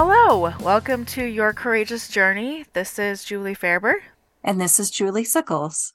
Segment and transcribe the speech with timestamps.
[0.00, 2.64] Hello, welcome to Your Courageous Journey.
[2.72, 3.94] This is Julie Faerber,
[4.44, 5.92] And this is Julie Sickles.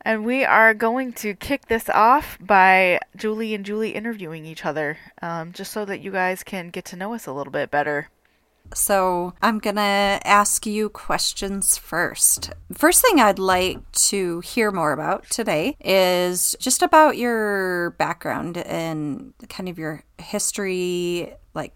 [0.00, 4.96] and we are going to kick this off by Julie and Julie interviewing each other,
[5.20, 8.08] um, just so that you guys can get to know us a little bit better.
[8.74, 12.54] So I'm going to ask you questions first.
[12.72, 19.34] First thing I'd like to hear more about today is just about your background and
[19.50, 21.74] kind of your history, like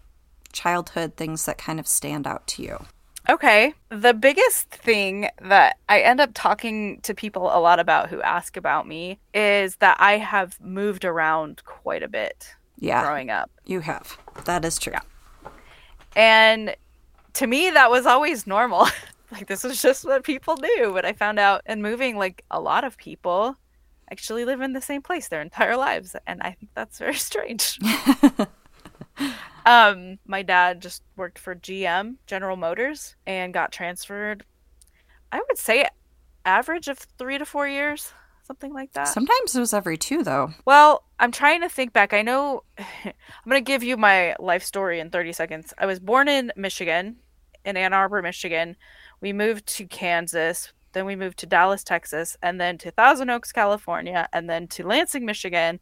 [0.53, 2.85] childhood things that kind of stand out to you.
[3.29, 3.73] Okay.
[3.89, 8.55] The biggest thing that I end up talking to people a lot about who ask
[8.55, 13.51] about me is that I have moved around quite a bit Yeah, growing up.
[13.65, 14.17] you have.
[14.45, 14.93] That is true.
[14.93, 15.49] Yeah.
[16.15, 16.75] And
[17.33, 18.87] to me, that was always normal.
[19.31, 20.91] like, this was just what people do.
[20.93, 23.57] But I found out in moving, like, a lot of people
[24.09, 26.15] actually live in the same place their entire lives.
[26.25, 27.77] And I think that's very strange.
[29.67, 34.45] um, my dad just worked for GM, General Motors, and got transferred,
[35.29, 35.87] I would say,
[36.45, 39.09] average of three to four years, something like that.
[39.09, 40.51] Sometimes it was every two, though.
[40.63, 42.13] Well, I'm trying to think back.
[42.13, 43.13] I know I'm
[43.45, 45.73] going to give you my life story in 30 seconds.
[45.77, 47.17] I was born in Michigan,
[47.65, 48.77] in Ann Arbor, Michigan.
[49.19, 53.51] We moved to Kansas, then we moved to Dallas, Texas, and then to Thousand Oaks,
[53.51, 55.81] California, and then to Lansing, Michigan,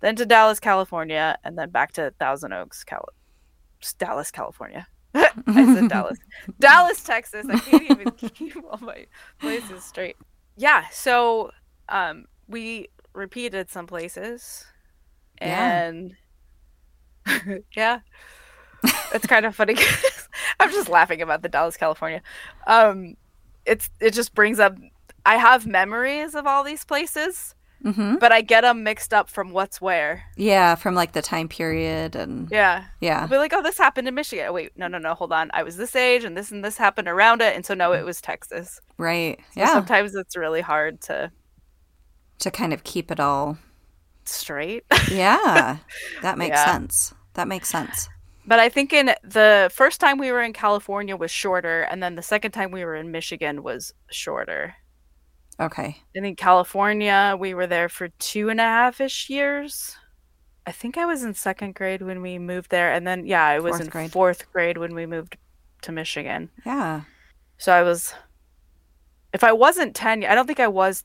[0.00, 3.08] then to Dallas, California, and then back to Thousand Oaks, Cal-
[3.98, 4.86] Dallas, California.
[5.14, 6.18] I said Dallas.
[6.58, 7.46] Dallas, Texas.
[7.48, 9.06] I can't even keep all my
[9.40, 10.16] places straight.
[10.56, 11.50] Yeah, so
[11.88, 14.66] um we repeated some places
[15.40, 15.84] Yeah.
[15.86, 16.16] and
[17.76, 18.00] yeah.
[19.14, 19.76] It's kind of funny.
[20.60, 22.22] I'm just laughing about the Dallas, California.
[22.66, 23.16] Um
[23.64, 24.76] it's it just brings up
[25.26, 27.54] I have memories of all these places,
[27.84, 30.24] hmm but I get them mixed up from what's where.
[30.36, 32.84] Yeah, from like the time period and Yeah.
[33.00, 33.26] yeah.
[33.26, 34.52] Be like, oh, this happened in Michigan.
[34.52, 35.50] Wait, no, no, no, hold on.
[35.52, 37.54] I was this age and this and this happened around it.
[37.54, 38.80] And so, no, it was Texas.
[38.96, 39.38] Right.
[39.54, 39.72] So Yeah.
[39.72, 41.30] Sometimes it's really hard to
[42.40, 43.58] To kind of keep it all.
[44.24, 44.84] straight.
[45.10, 45.78] Yeah.
[46.22, 46.64] That makes Yeah.
[46.72, 47.12] sense.
[47.34, 48.08] That makes sense.
[48.46, 51.82] but I think in the first time we were in California was shorter.
[51.82, 54.74] And then the second time we were in Michigan was shorter.
[55.60, 55.98] Okay.
[56.16, 59.96] I think California, we were there for two and a half ish years.
[60.66, 62.92] I think I was in second grade when we moved there.
[62.92, 64.12] And then, yeah, I was Fourth in grade.
[64.12, 65.36] fourth grade when we moved
[65.82, 66.50] to Michigan.
[66.64, 67.02] Yeah.
[67.58, 68.14] So I was,
[69.32, 71.04] if I wasn't 10, I don't think I was,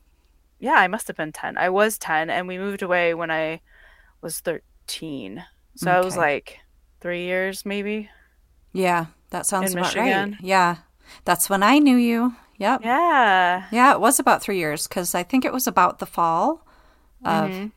[0.58, 1.56] yeah, I must have been 10.
[1.58, 3.60] I was 10 and we moved away when I
[4.20, 5.44] was 13.
[5.76, 6.58] So I was like
[7.00, 8.10] three years maybe.
[8.72, 9.06] Yeah.
[9.30, 10.04] That sounds In about right.
[10.04, 10.38] Michigan?
[10.42, 10.76] Yeah.
[11.24, 12.34] That's when I knew you.
[12.60, 12.82] Yep.
[12.84, 13.64] Yeah.
[13.72, 16.64] Yeah, it was about three years because I think it was about the fall
[17.24, 17.72] of Mhm.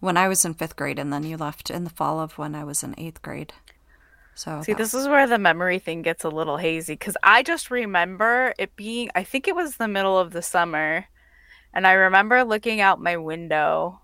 [0.00, 2.54] when I was in fifth grade, and then you left in the fall of when
[2.54, 3.52] I was in eighth grade.
[4.34, 7.70] So See, this is where the memory thing gets a little hazy because I just
[7.70, 11.06] remember it being, I think it was the middle of the summer.
[11.72, 14.00] And I remember looking out my window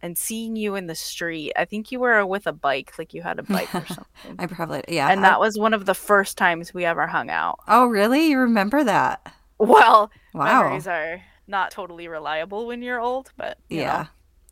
[0.00, 1.52] and seeing you in the street.
[1.56, 4.36] I think you were with a bike, like you had a bike or something.
[4.38, 5.08] I probably yeah.
[5.10, 7.58] and I- that was one of the first times we ever hung out.
[7.68, 8.28] oh, really?
[8.30, 9.34] You remember that?
[9.58, 10.62] Well, Wow.
[10.64, 14.06] memories are not totally reliable when you're old, but you yeah,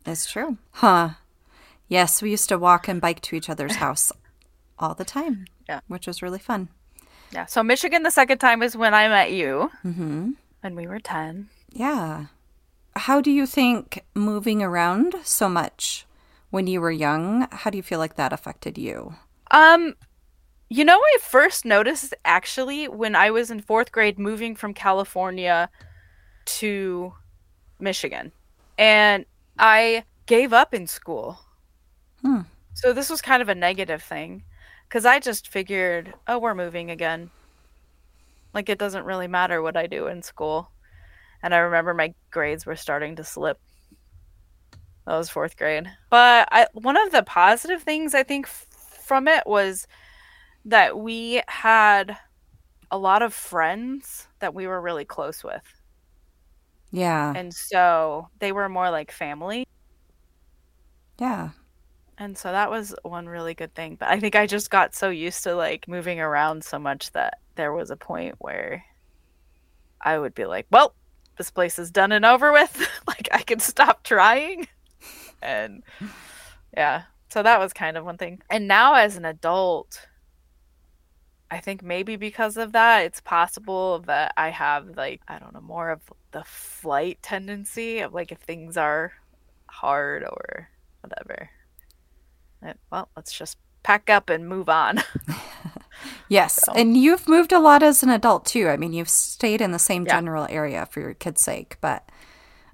[0.07, 0.13] know.
[0.13, 0.59] it's true.
[0.73, 1.11] Huh?
[1.89, 4.13] Yes, we used to walk and bike to each other's house
[4.79, 5.47] all the time.
[5.69, 5.81] Yeah.
[5.89, 6.69] which was really fun.
[7.31, 7.47] yeah.
[7.47, 11.49] So Michigan, the second time is when I met you, hmm when we were ten.
[11.73, 12.27] Yeah.
[12.95, 16.05] How do you think moving around so much
[16.51, 17.49] when you were young?
[17.51, 19.15] How do you feel like that affected you?
[19.51, 19.95] Um,
[20.73, 25.69] you know, I first noticed actually when I was in fourth grade, moving from California
[26.47, 27.13] to
[27.79, 28.33] Michigan,
[28.79, 29.27] and
[29.59, 31.39] I gave up in school.
[32.23, 32.41] Hmm.
[32.73, 34.45] So this was kind of a negative thing,
[34.89, 37.31] because I just figured, oh, we're moving again.
[38.55, 40.71] Like it doesn't really matter what I do in school.
[41.43, 43.59] And I remember my grades were starting to slip.
[45.07, 45.91] That was fourth grade.
[46.09, 48.67] But I, one of the positive things I think f-
[49.05, 49.87] from it was
[50.65, 52.17] that we had
[52.91, 55.63] a lot of friends that we were really close with.
[56.91, 57.33] Yeah.
[57.35, 59.67] And so they were more like family.
[61.19, 61.51] Yeah.
[62.19, 63.97] And so that was one really good thing.
[63.97, 67.39] But I think I just got so used to like moving around so much that
[67.57, 68.85] there was a point where
[70.01, 70.95] I would be like, well,
[71.39, 72.87] this place is done and over with.
[73.07, 74.69] like I can stop trying.
[75.43, 75.83] And
[76.77, 77.05] yeah.
[77.31, 78.43] So that was kind of one thing.
[78.51, 80.07] And now as an adult,
[81.53, 85.61] I think maybe because of that, it's possible that I have like, I don't know,
[85.61, 86.01] more of
[86.33, 89.13] the flight tendency of like if things are
[89.69, 90.69] hard or
[91.03, 91.51] whatever.
[92.91, 95.03] Well, let's just pack up and move on.
[96.29, 96.59] Yes.
[96.65, 96.73] So.
[96.73, 98.69] And you've moved a lot as an adult too.
[98.69, 100.15] I mean, you've stayed in the same Yeah.
[100.17, 102.09] general area for your kids' sake, but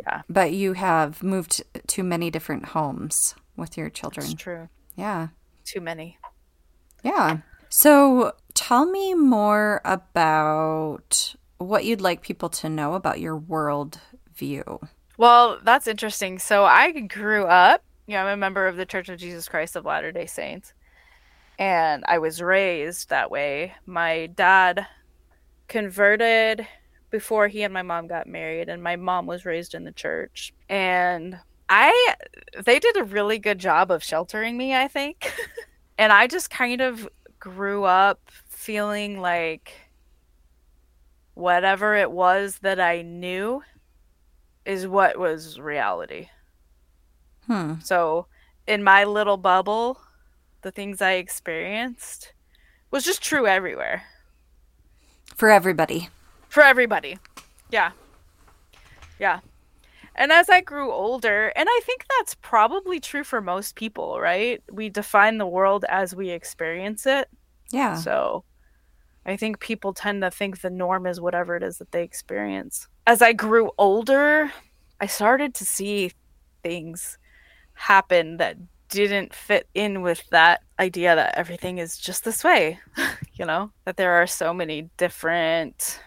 [0.00, 0.22] Yeah.
[0.30, 4.36] but you have moved to many different homes with your children.
[4.36, 4.68] true.
[4.96, 5.28] Yeah.
[5.64, 6.18] Too many.
[7.02, 7.38] Yeah.
[7.68, 14.00] So tell me more about what you'd like people to know about your world
[14.34, 14.80] view.
[15.16, 16.40] Well, that's interesting.
[16.40, 19.76] So I grew up, you know, I'm a member of the Church of Jesus Christ
[19.76, 20.72] of Latter-day Saints.
[21.56, 23.74] And I was raised that way.
[23.86, 24.88] My dad
[25.68, 26.66] converted
[27.10, 30.52] before he and my mom got married and my mom was raised in the church.
[30.68, 31.38] And
[31.68, 32.14] I
[32.64, 35.32] they did a really good job of sheltering me, I think.
[35.98, 37.08] and I just kind of
[37.38, 38.20] grew up
[38.68, 39.72] feeling like
[41.32, 43.62] whatever it was that I knew
[44.66, 46.28] is what was reality.
[47.46, 47.76] Hmm.
[47.82, 48.26] So,
[48.66, 49.98] in my little bubble,
[50.60, 52.34] the things I experienced
[52.90, 54.02] was just true everywhere
[55.34, 56.10] For everybody.
[56.50, 57.16] for everybody.
[57.70, 57.92] Yeah.
[59.18, 59.40] Yeah.
[60.14, 64.62] And as I grew older, and I think that's probably true for most people, right?
[64.70, 67.28] We define the world as we experience it.
[67.70, 67.96] Yeah.
[67.96, 68.44] So
[69.26, 72.88] I think people tend to think the norm is whatever it is that they experience.
[73.06, 74.52] As I grew older,
[75.00, 76.12] I started to see
[76.62, 77.18] things
[77.74, 78.56] happen that
[78.88, 82.78] didn't fit in with that idea that everything is just this way,
[83.34, 86.00] you know, that there are so many different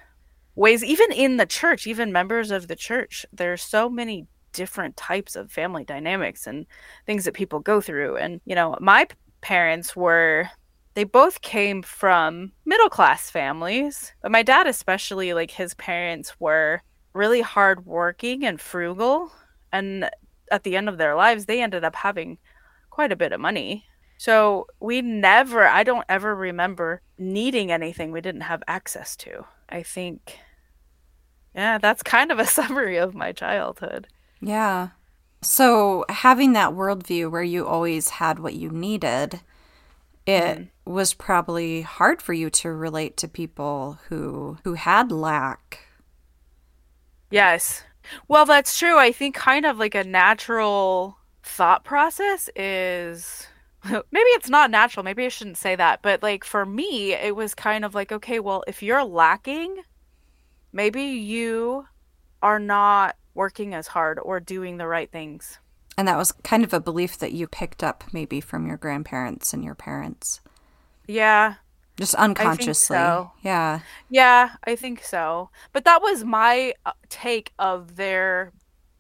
[0.56, 5.36] ways, even in the church, even members of the church, there's so many different types
[5.36, 6.66] of family dynamics and
[7.06, 8.18] things that people go through.
[8.18, 9.08] And, you know, my
[9.42, 10.50] parents were
[10.94, 16.82] they both came from middle class families but my dad especially like his parents were
[17.14, 19.32] really hardworking and frugal
[19.72, 20.10] and
[20.52, 22.38] at the end of their lives they ended up having
[22.90, 23.86] quite a bit of money.
[24.18, 29.46] So we never i don't ever remember needing anything we didn't have access to.
[29.70, 30.38] I think
[31.56, 34.08] yeah that's kind of a summary of my childhood.
[34.42, 34.90] Yeah.
[35.44, 39.42] So having that worldview where you always had what you needed,
[40.26, 40.92] it mm-hmm.
[40.92, 45.80] was probably hard for you to relate to people who who had lack.
[47.30, 47.84] Yes.
[48.28, 48.98] Well, that's true.
[48.98, 53.48] I think kind of like a natural thought process is
[53.84, 55.04] maybe it's not natural.
[55.04, 56.02] Maybe I shouldn't say that.
[56.02, 59.84] But like for me, it was kind of like, okay, well, if you're lacking,
[60.72, 61.86] maybe you
[62.42, 65.60] are not working as hard or doing the right things.
[65.98, 69.54] And that was kind of a belief that you picked up maybe from your grandparents
[69.54, 70.40] and your parents.
[71.08, 71.56] Yeah.
[71.98, 72.96] Just unconsciously.
[72.98, 73.32] so.
[73.42, 73.82] Yeah.
[74.10, 75.50] Yeah, I think so.
[75.74, 78.54] But that was my uh, take of their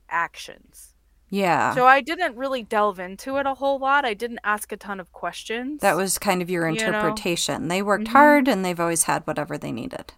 [0.10, 0.94] actions.
[1.30, 1.74] Yeah.
[1.74, 4.04] So I didn't really delve into it a whole lot.
[4.04, 5.80] I didn't ask a ton of questions.
[5.82, 6.86] that was kind of your You know?
[6.88, 7.70] interpretation.
[7.70, 8.12] They worked Mhm.
[8.12, 10.14] hard and they've always had whatever they needed.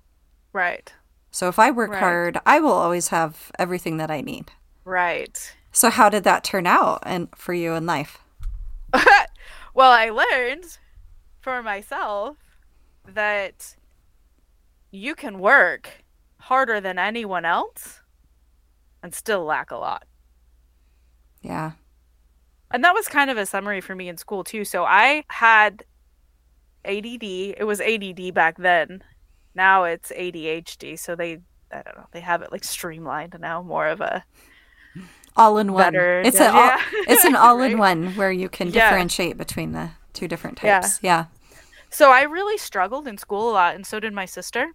[0.52, 0.94] right.
[1.32, 2.00] So if I work Right.
[2.00, 4.52] hard, I will always have everything that I need.
[4.86, 5.56] Right.
[5.74, 8.20] So how did that turn out and for you in life?
[9.74, 10.78] well, I learned
[11.42, 12.38] for myself
[13.08, 13.76] that
[14.92, 16.04] you can work
[16.38, 18.02] harder than anyone else
[19.02, 20.06] and still lack a lot.
[21.42, 21.72] Yeah.
[22.70, 24.64] And that was kind of a summary for me in school too.
[24.64, 25.84] So I had
[26.86, 27.24] ADD.
[27.24, 29.04] It was ADD back then.
[29.56, 30.98] Now it's ADHD.
[31.00, 31.40] So they
[31.72, 34.24] I don't know, they have it like streamlined now, more of a
[35.36, 35.94] All in one.
[35.94, 36.50] Better, It's yeah.
[36.50, 38.90] an all, it's an all in one where you can Yeah.
[38.90, 40.82] differentiate between the two different Yeah.
[40.82, 41.00] types.
[41.02, 41.26] Yeah.
[41.90, 44.74] So I really struggled in school a lot, and so did my sister.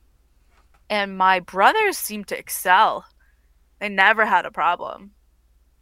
[0.90, 3.04] And my brothers seemed to excel.
[3.78, 5.12] They never had a problem.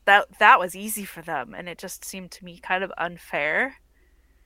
[0.04, 3.76] That that was easy for them, and it just seemed to me kind of unfair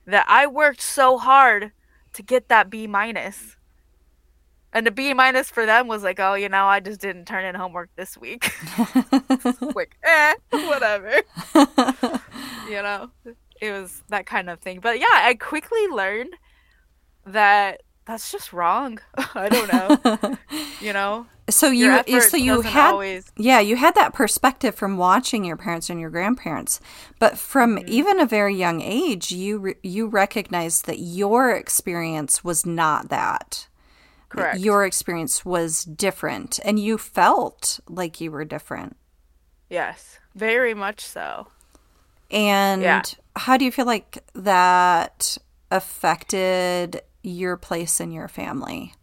[0.05, 1.71] that I worked so hard
[2.13, 3.57] to get that B minus.
[4.73, 7.43] And the B minus for them was like, oh, you know, I just didn't turn
[7.45, 8.51] in homework this week.
[9.75, 11.13] like, eh, whatever.
[12.69, 13.09] You know
[13.61, 14.79] it was that kind of thing.
[14.79, 16.33] But yeah i quickly learned
[17.25, 18.99] that that's just wrong.
[19.35, 20.37] I don't know.
[20.81, 21.27] You know?
[21.49, 25.89] So you so you had always yeah you had that perspective from watching your parents
[25.89, 26.79] and your grandparents.
[27.19, 27.89] But from Mm-hmm.
[27.89, 33.67] even a very young age you re- you recognized that your experience was not That
[34.31, 34.59] correct.
[34.59, 38.97] your experience was different and you felt like you were different.
[39.69, 41.47] Yes very much so.
[42.29, 43.01] And Yeah.
[43.35, 45.37] how do you feel like that
[45.69, 48.93] affected your place in your family?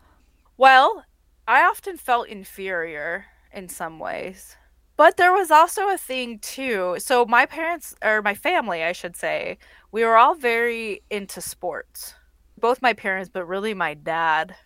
[0.57, 1.05] Well
[1.47, 4.57] i often felt inferior in some ways
[4.97, 6.97] but there was also a thing too.
[6.99, 9.59] So my parents or my family i should say
[9.93, 12.15] we were all very into sports.
[12.61, 14.57] Both my parents, but really my dad.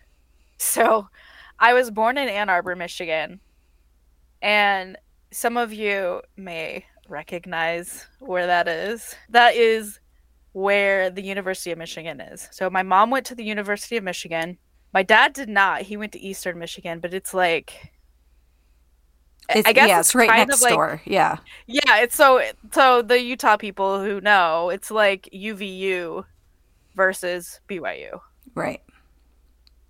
[0.63, 1.07] So
[1.59, 3.39] I was born in Ann Arbor, Michigan.
[4.41, 4.97] And
[5.31, 9.15] some of you may recognize where that is.
[9.29, 9.99] That is
[10.53, 12.47] where the University of Michigan is.
[12.51, 14.57] So my mom went to the University of Michigan.
[14.93, 15.83] My dad did not.
[15.83, 17.93] He went to Eastern Michigan, but it's like
[19.49, 21.01] it's, I guess yeah, it's, it's right next like, door.
[21.05, 21.37] Yeah.
[21.67, 22.41] Yeah, it's so
[22.71, 26.23] so the Utah people who know, it's like UVU
[26.95, 28.19] versus BYU.
[28.55, 28.81] Right.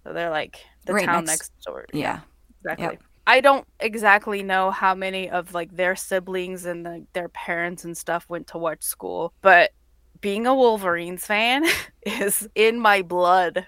[0.03, 1.85] So they're like the right town next, next door.
[1.93, 2.19] Yeah.
[2.61, 2.85] Exactly.
[2.85, 3.03] Yep.
[3.25, 7.97] I don't exactly know how many of like their siblings and the, their parents and
[7.97, 9.71] stuff went to watch school, but
[10.19, 11.65] being a Wolverines fan
[12.05, 13.65] is in my blood.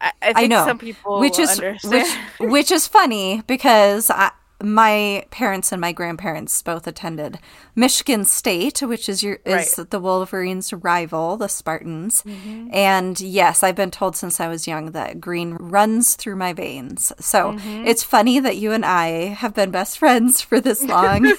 [0.00, 0.64] I, I think I know.
[0.66, 2.06] some people which is which,
[2.38, 4.30] which is funny because I,
[4.62, 7.38] my parents and my grandparents both attended
[7.76, 9.90] Michigan State, which is your is right.
[9.90, 12.22] the Wolverines' rival, the Spartans.
[12.22, 12.70] Mm-hmm.
[12.72, 17.12] And yes, I've been told since I was young that green runs through my veins.
[17.20, 17.86] So mm-hmm.
[17.86, 21.22] it's funny that you and I have been best friends for this long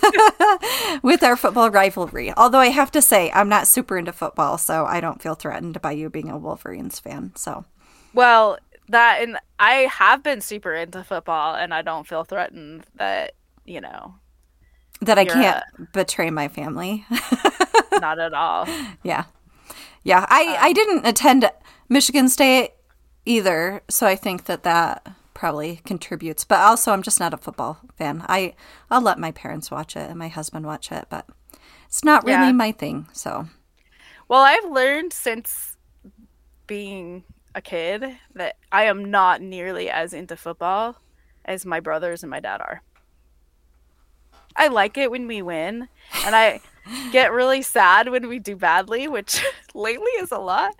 [1.04, 2.34] with our football rivalry.
[2.38, 5.82] Although I have to say, I'm not super into football, so I don't feel threatened
[5.82, 7.34] by you being a Wolverines fan.
[7.36, 7.66] So
[8.14, 8.58] well,
[8.90, 13.34] that and I have been super into football and I don't feel threatened that,
[13.66, 14.16] you know,
[15.02, 15.82] that I can't a...
[15.94, 17.06] betray my family.
[18.00, 18.68] not at all.
[19.04, 19.26] Yeah.
[20.04, 21.50] Yeah, I um, I didn't attend
[21.90, 22.72] Michigan State
[23.26, 26.44] either, so I think that that probably contributes.
[26.44, 28.26] But also I'm just not a football fan.
[28.28, 28.56] I
[28.90, 31.28] I'll let my parents watch it and my husband watch it, but
[31.86, 32.52] it's not really yeah.
[32.52, 33.48] my thing, so.
[34.28, 35.76] Well, I've learned since
[36.68, 37.24] being
[37.60, 40.96] a kid that I am not nearly as into football
[41.44, 42.82] as my brothers and my dad are.
[44.56, 45.90] I like it when we win,
[46.26, 46.62] and I
[47.12, 49.44] get really sad when we do badly, which
[49.76, 50.74] lately is a lot.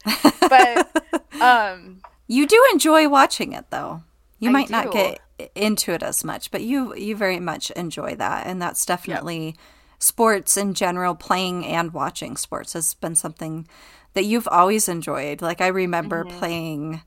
[0.50, 0.90] But
[1.42, 4.02] um you do enjoy watching it though.
[4.40, 4.74] You I might do.
[4.74, 5.20] not get
[5.56, 9.56] into it as much, but you you very much enjoy that and that's definitely yep.
[10.00, 13.68] sports in general playing and watching sports has been something
[14.14, 15.42] that you've always enjoyed.
[15.42, 16.38] Like I remember mm-hmm.
[16.38, 17.02] playing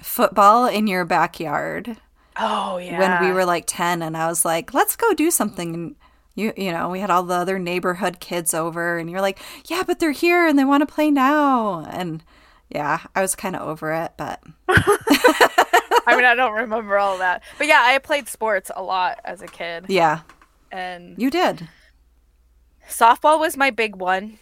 [0.00, 1.96] football in your backyard.
[2.36, 2.98] Oh yeah.
[2.98, 5.96] When we were like 10 and I was like, "Let's go do something." And
[6.34, 9.82] you you know, we had all the other neighborhood kids over and you're like, "Yeah,
[9.86, 12.22] but they're here and they want to play now." And
[12.68, 14.42] yeah, I was kind of over it, but
[16.06, 17.42] I mean, I don't remember all that.
[17.56, 19.86] But yeah, I played sports a lot as a kid.
[19.88, 20.20] Yeah.
[20.72, 21.68] And You did.
[22.88, 24.38] Softball was my big one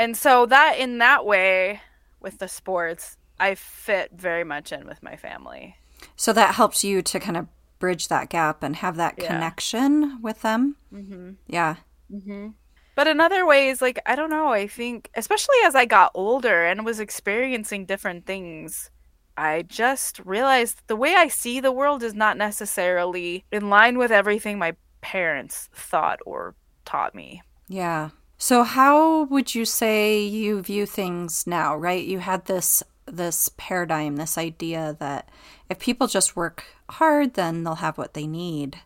[0.00, 1.80] and so that in that way
[2.20, 5.76] with the sports i fit very much in with my family
[6.16, 7.46] so that helps you to kind of
[7.78, 9.26] bridge that gap and have that yeah.
[9.26, 11.32] connection with them mm-hmm.
[11.46, 11.76] yeah
[12.10, 12.48] mm-hmm.
[12.94, 16.64] but in other ways like i don't know i think especially as i got older
[16.64, 18.90] and was experiencing different things
[19.36, 24.10] i just realized the way i see the world is not necessarily in line with
[24.10, 26.54] everything my parents thought or
[26.84, 28.10] taught me yeah
[28.42, 32.02] so how would you say you view things now, right?
[32.02, 35.28] You had this this paradigm, this idea that
[35.68, 38.78] if people just work hard, then they'll have what they need.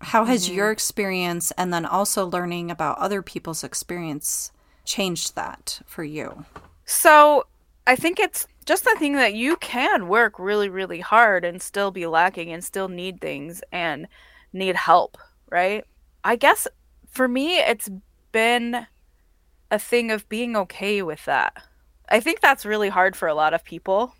[0.00, 0.56] How has mm-hmm.
[0.56, 4.50] your experience and then also learning about other people's experience
[4.84, 6.44] changed that for you?
[6.84, 7.46] So,
[7.86, 11.92] I think it's just the thing that you can work really, really hard and still
[11.92, 14.08] be lacking and still need things and
[14.52, 15.16] need help,
[15.48, 15.84] right?
[16.24, 16.66] I guess
[17.12, 17.88] for me, it's
[18.32, 18.86] been
[19.70, 21.62] a thing of being okay with that.
[22.08, 24.14] I think that's really hard for a lot of people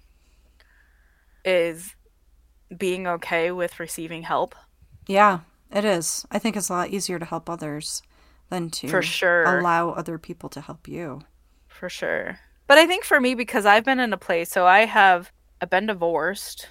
[1.44, 1.94] is
[2.76, 4.54] being okay with receiving help.
[5.06, 5.40] Yeah,
[5.70, 6.24] it is.
[6.30, 8.02] I think it's a lot easier to help others
[8.48, 11.22] than to for sure allow other people to help you.
[11.68, 12.38] For sure.
[12.66, 15.70] But I think for me, because I've been in a place, so I have I've
[15.70, 16.68] been divorced,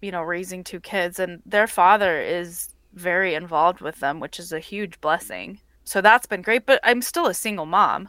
[0.00, 4.52] you know, raising two kids, and their father is very involved with them, which is
[4.52, 5.60] a huge blessing.
[5.84, 8.08] So that's been great, but I'm still a single mom.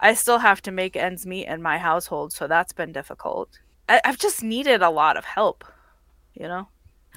[0.00, 3.58] I still have to make ends meet in my household, so that's been difficult.
[3.88, 5.64] I- have just needed a lot of help,
[6.34, 6.68] you know?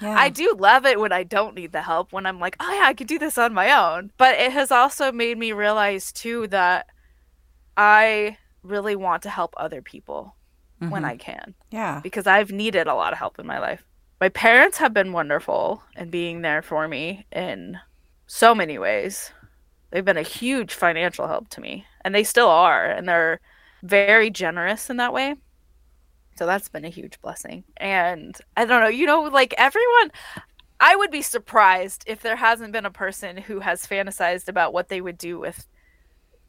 [0.01, 0.15] Yeah.
[0.17, 2.85] I do love it when I don't need the help, when I'm like, oh yeah,
[2.85, 4.11] I could do this on my own.
[4.17, 6.87] But it has also made me realize too that
[7.77, 10.35] I really want to help other people
[10.81, 10.91] mm-hmm.
[10.91, 11.53] when I can.
[11.69, 11.99] Yeah.
[12.01, 13.83] Because I've needed a lot of help in my life.
[14.19, 17.79] My parents have been wonderful in being there for me in
[18.27, 19.31] so many ways.
[19.91, 23.39] They've been a huge financial help to me, and they still are, and they're
[23.83, 25.35] very generous in that way.
[26.37, 27.63] So that's been a huge blessing.
[27.77, 30.11] And I don't know, you know, like everyone,
[30.79, 34.89] I would be surprised if there hasn't been a person who has fantasized about what
[34.89, 35.67] they would do with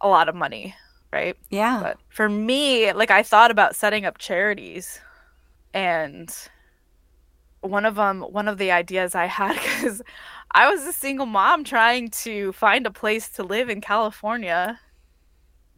[0.00, 0.74] a lot of money.
[1.12, 1.36] right?
[1.50, 1.80] Yeah.
[1.82, 5.00] But for me, like I thought about setting up charities
[5.74, 6.34] and
[7.60, 10.02] one of them one of the ideas I had cuz
[10.54, 14.78] I was a single mom trying to find a place to live in California.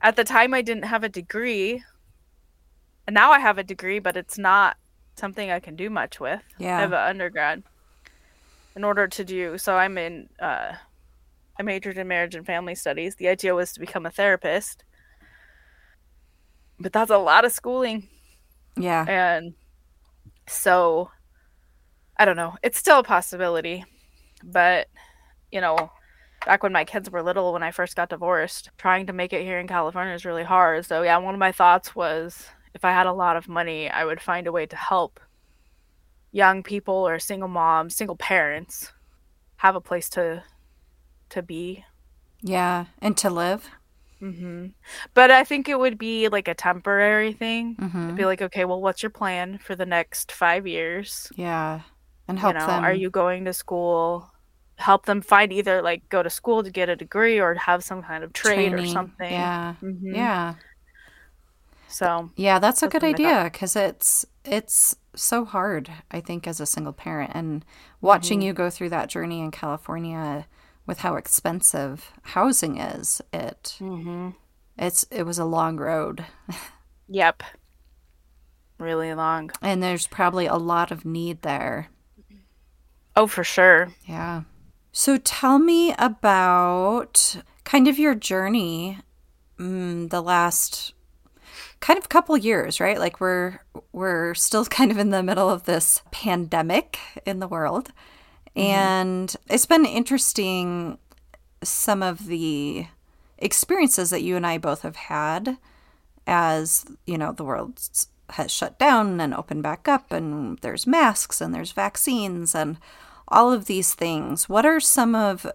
[0.03, 1.83] At the time I didn't have a degree.
[3.07, 4.77] And now I have a degree, but it's not
[5.17, 6.43] something I can do much with.
[6.59, 6.77] Yeah.
[6.79, 7.63] I have an undergrad
[8.77, 10.73] in order to do so i'm in uh
[11.59, 14.83] i majored in marriage and family studies the idea was to become a therapist
[16.81, 18.09] but that's a lot of schooling
[18.77, 19.05] Yeah.
[19.07, 19.55] and
[20.49, 21.11] so
[22.17, 23.85] i don't know it's still a possibility
[24.53, 24.89] but
[25.53, 25.91] you know
[26.47, 29.43] back when my kids were little when i first got divorced trying to make it
[29.43, 32.93] here in california is really hard so yeah one of my thoughts was if i
[32.93, 35.21] had a lot of money i would find a way to help
[36.33, 38.93] young people or single moms, single parents
[39.57, 40.43] have a place to
[41.31, 41.85] to be.
[42.43, 42.87] Yeah.
[43.01, 43.71] And to live.
[44.21, 44.67] hmm
[45.15, 47.77] But I think it would be like a temporary thing.
[47.79, 51.33] hmm It'd be like, okay, well, what's your plan for the next five years?
[51.37, 51.83] Yeah.
[52.29, 52.85] And help you know, them.
[52.85, 54.31] are you going to school?
[54.79, 58.03] Help them find either like go to school to get a degree or have some
[58.03, 59.31] kind of trade or something.
[59.31, 59.75] Yeah.
[59.83, 60.17] Mhm.
[60.17, 60.55] Yeah.
[61.87, 63.41] So Yeah, that's a good what I thought.
[63.41, 67.65] idea because it's it's so hard, I think, as a single parent, and
[68.01, 68.47] watching Mm-hmm.
[68.47, 70.47] you go through that journey in California
[70.87, 74.35] with how expensive housing is, it mhm.
[74.79, 76.27] it's it was a long road,
[77.09, 77.43] yep,
[78.79, 79.51] really long.
[79.61, 81.89] and there's probably a lot of need there.
[83.17, 83.93] Oh, for sure.
[84.07, 84.43] Yeah.
[84.97, 89.01] So tell me about kind of your journey,
[89.59, 90.95] mm, the last
[91.81, 92.97] kind of couple years, right?
[92.97, 93.59] Like we're
[93.91, 97.91] we're still kind of in the middle of this pandemic in the world.
[98.55, 100.99] And it's been interesting
[101.65, 102.87] some of the
[103.39, 105.57] experiences that you and I both have had
[106.25, 107.81] as, you know, the world
[108.31, 112.77] has shut down and opened back up and there's masks and there's vaccines and
[113.29, 114.49] all of these things.
[114.49, 115.47] What are some of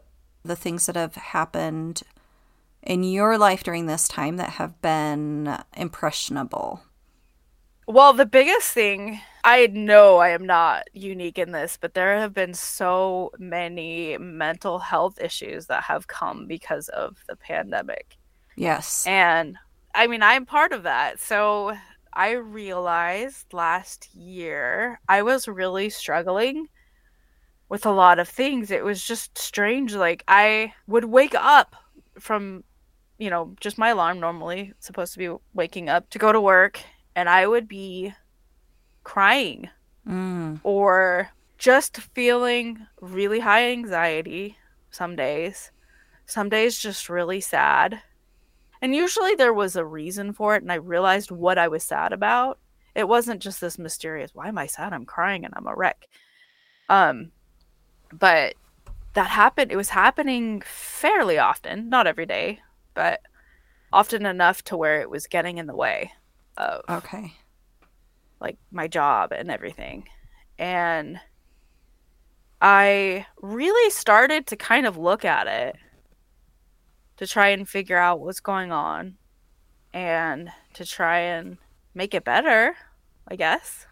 [0.43, 2.03] the things that have happened
[2.81, 6.83] in your life during this time that have been impressionable?
[7.87, 12.35] Well, the biggest thing, I know I am not unique in this, but there have
[12.35, 18.17] been so many mental health issues that have come because of the pandemic.
[18.55, 19.07] Yes.
[19.07, 19.57] And
[19.95, 21.19] I mean, I'm part of that.
[21.19, 21.75] So
[22.13, 26.67] I realized last year I was really struggling
[27.69, 28.71] with a lot of things.
[28.71, 29.93] It was just strange.
[29.93, 31.75] Like, I would wake up
[32.19, 32.63] from,
[33.17, 36.79] you know, just my alarm normally, supposed to be waking up to go to work,
[37.15, 38.13] and I would be
[39.03, 39.69] crying
[40.07, 40.59] Mm.
[40.63, 44.57] or just feeling really high anxiety
[44.89, 45.71] some days.
[46.25, 48.01] Some days just really sad.
[48.81, 52.13] And usually there was a reason for it and I realized what I was sad
[52.13, 52.59] about.
[52.95, 54.93] It wasn't just this mysterious, why am I sad?
[54.93, 56.07] I'm crying and I'm a wreck.
[56.87, 57.31] Um
[58.13, 58.55] but
[59.13, 62.59] that happened it was happening fairly often, not every day,
[62.93, 63.21] but
[63.91, 66.11] often enough to where it was getting in the way
[66.57, 67.33] of Okay.
[68.39, 70.07] like my job and everything.
[70.57, 71.19] And
[72.61, 75.75] I really started to kind of look at it
[77.17, 79.17] to try and figure out what's going on
[79.93, 81.57] and to try and
[81.93, 82.75] make it better,
[83.27, 83.85] I guess.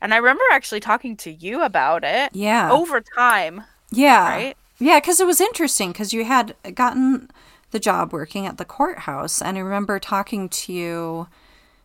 [0.00, 2.70] And I remember actually talking to you about it Yeah.
[2.70, 4.28] over time, yeah.
[4.28, 4.56] right?
[4.78, 7.30] Yeah, because it was interesting because you had gotten
[7.70, 9.40] the job working at the courthouse.
[9.40, 11.28] And I remember talking to you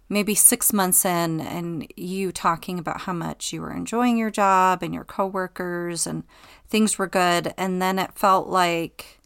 [0.09, 4.81] maybe six months in and you talking about how much you were enjoying your job
[4.81, 6.23] and your coworkers and
[6.67, 7.53] things were good.
[7.57, 9.19] And then it felt like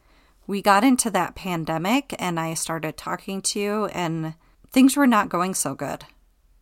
[0.45, 4.33] we got into that pandemic and I started talking to you and
[4.71, 6.03] things were not going so good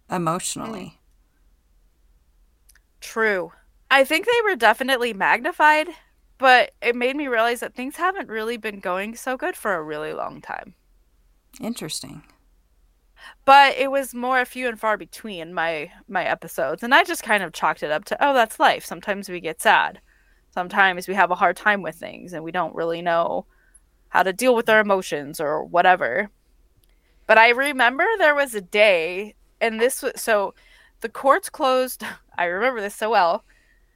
[0.10, 1.00] emotionally.
[3.02, 3.52] True.
[3.90, 5.90] I think they were definitely magnified,
[6.38, 9.84] but it made me realize that things haven't really been going so good for a
[9.84, 10.76] really long time.
[11.60, 12.24] Interesting.
[13.46, 17.24] but it was more a few and far between my my episodes and i just
[17.24, 20.00] kind of chalked it up to oh that's life sometimes we get sad
[20.54, 23.46] sometimes we have a hard time with things and we don't really know
[24.10, 26.30] how to deal with our emotions or whatever
[27.28, 30.54] but i remember there was a day and this was so
[31.02, 32.04] the courts closed
[32.38, 33.44] i remember this so well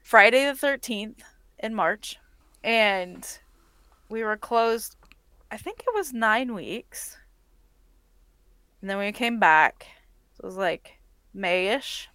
[0.03, 1.19] friday the 13th
[1.59, 2.17] in march
[2.63, 3.39] and
[4.09, 4.95] we were closed
[5.51, 7.17] i think it was nine weeks
[8.85, 9.87] and then we came back.
[10.33, 10.99] So it was like
[11.35, 12.05] Mayish.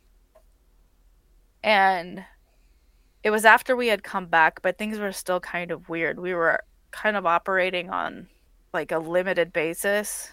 [1.65, 2.25] And
[3.25, 6.21] it was after we had come back, but things were still kind of weird.
[6.21, 8.29] We were kind of operating on
[8.73, 10.31] like a limited basis.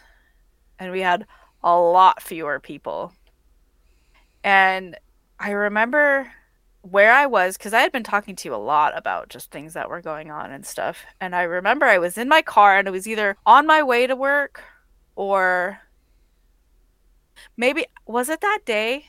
[0.77, 1.25] and we had
[1.63, 3.13] a lot fewer people.
[4.47, 4.95] And
[5.37, 6.31] I remember
[6.79, 9.73] where I was because I had been talking to you a lot about just things
[9.73, 11.05] that were going on and stuff.
[11.19, 14.07] And I remember I was in my car and it was either on my way
[14.07, 14.63] to work
[15.17, 15.81] or
[17.57, 19.07] maybe was it that day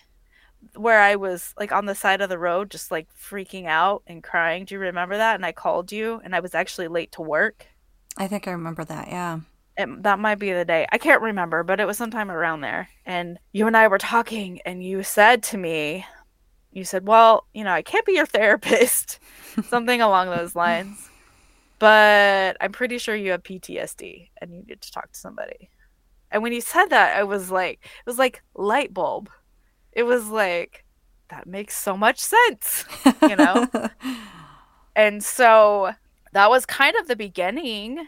[0.74, 4.24] where I was like on the side of the road just like freaking out and
[4.24, 4.64] crying.
[4.64, 5.36] Do you remember that?
[5.36, 7.68] And I called you and I was actually late to work.
[8.16, 9.06] I think I remember that.
[9.06, 9.38] Yeah.
[9.78, 10.86] It, that might be the day.
[10.90, 12.88] I can't remember, but it was sometime around there.
[13.06, 16.04] And you and I were talking and you said to me,
[16.72, 19.18] you said, "Well, you know, I can't be your therapist."
[19.68, 21.08] Something along those lines.
[21.78, 25.70] But I'm pretty sure you have PTSD and you need to talk to somebody.
[26.30, 29.30] And when you said that, I was like, it was like light bulb
[29.98, 30.84] it was like
[31.28, 32.84] that makes so much sense,
[33.22, 33.68] you know?
[34.96, 35.92] and so
[36.32, 38.06] that was kind of the beginning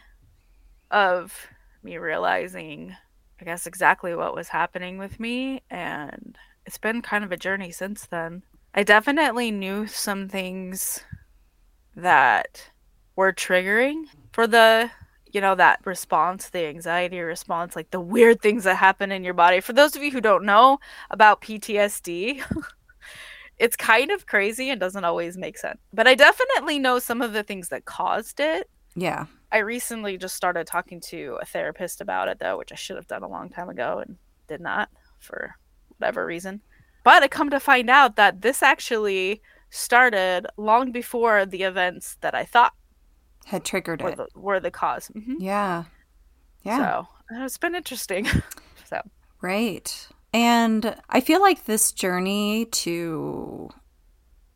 [0.92, 1.48] of
[1.82, 2.94] me realizing,
[3.40, 5.62] I guess, exactly what was happening with me.
[5.70, 8.42] And it's been kind of a journey since then.
[8.74, 11.02] I definitely knew some things
[11.96, 12.70] that
[13.16, 14.90] were triggering for the
[15.32, 19.34] you know that response the anxiety response like the weird things that happen in your
[19.34, 20.78] body for those of you who don't know
[21.10, 22.42] about ptsd
[23.58, 27.32] it's kind of crazy and doesn't always make sense but i definitely know some of
[27.32, 32.28] the things that caused it yeah i recently just started talking to a therapist about
[32.28, 34.16] it though which i should have done a long time ago and
[34.48, 35.54] did not for
[35.98, 36.60] whatever reason
[37.04, 42.34] but i come to find out that this actually started long before the events that
[42.34, 42.72] i thought
[43.46, 44.16] had triggered were it.
[44.16, 45.08] The, were the cause.
[45.08, 45.36] Mm-hmm.
[45.40, 45.84] Yeah.
[46.62, 46.78] Yeah.
[46.78, 47.08] So
[47.44, 48.26] it's been interesting.
[48.84, 49.00] so
[49.40, 50.08] right.
[50.32, 53.70] And I feel like this journey to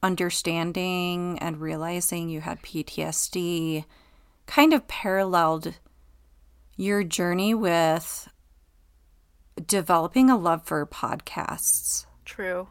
[0.02, 3.84] understanding and realizing you had PTSD
[4.46, 5.74] kind of paralleled
[6.76, 8.28] your journey with
[9.66, 12.06] developing a love for podcasts.
[12.24, 12.68] True.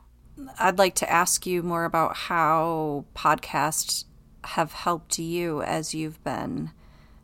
[0.60, 4.06] I'd like to ask you more about how podcasts
[4.46, 6.72] have helped you as you've been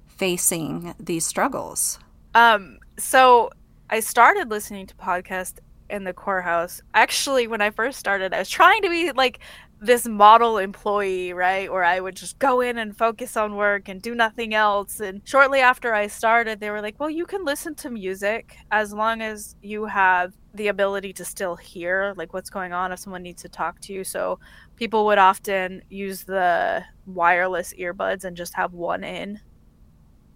[0.07, 1.99] facing these struggles?
[2.35, 3.49] Um, so
[3.89, 5.59] I started listening to podcasts
[5.89, 6.81] in the courthouse.
[6.93, 9.39] Actually, when I first started, I was trying to be like
[9.81, 11.71] this model employee, right?
[11.71, 14.99] Where I would just go in and focus on work and do nothing else.
[14.99, 18.93] And shortly after I started, they were like, well, you can listen to music as
[18.93, 23.23] long as you have the ability to still hear like what's going on if someone
[23.23, 24.03] needs to talk to you.
[24.03, 24.39] So
[24.75, 29.39] people would often use the wireless earbuds and just have one in.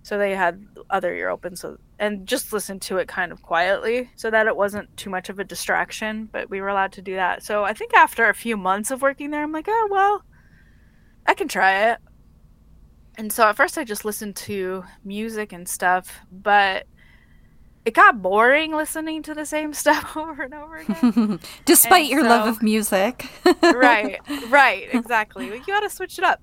[0.03, 4.09] So they had other ear open so and just listened to it kind of quietly
[4.15, 7.15] so that it wasn't too much of a distraction, but we were allowed to do
[7.15, 7.41] that.
[7.41, 10.23] So I think after a few months of working there, I'm like, "Oh, well,
[11.25, 11.99] I can try it."
[13.17, 16.85] And so at first I just listened to music and stuff, but
[17.85, 21.39] it got boring listening to the same stuff over and over again.
[21.65, 23.27] Despite and your so, love of music.
[23.61, 25.47] right, right, exactly.
[25.47, 26.41] You got to switch it up.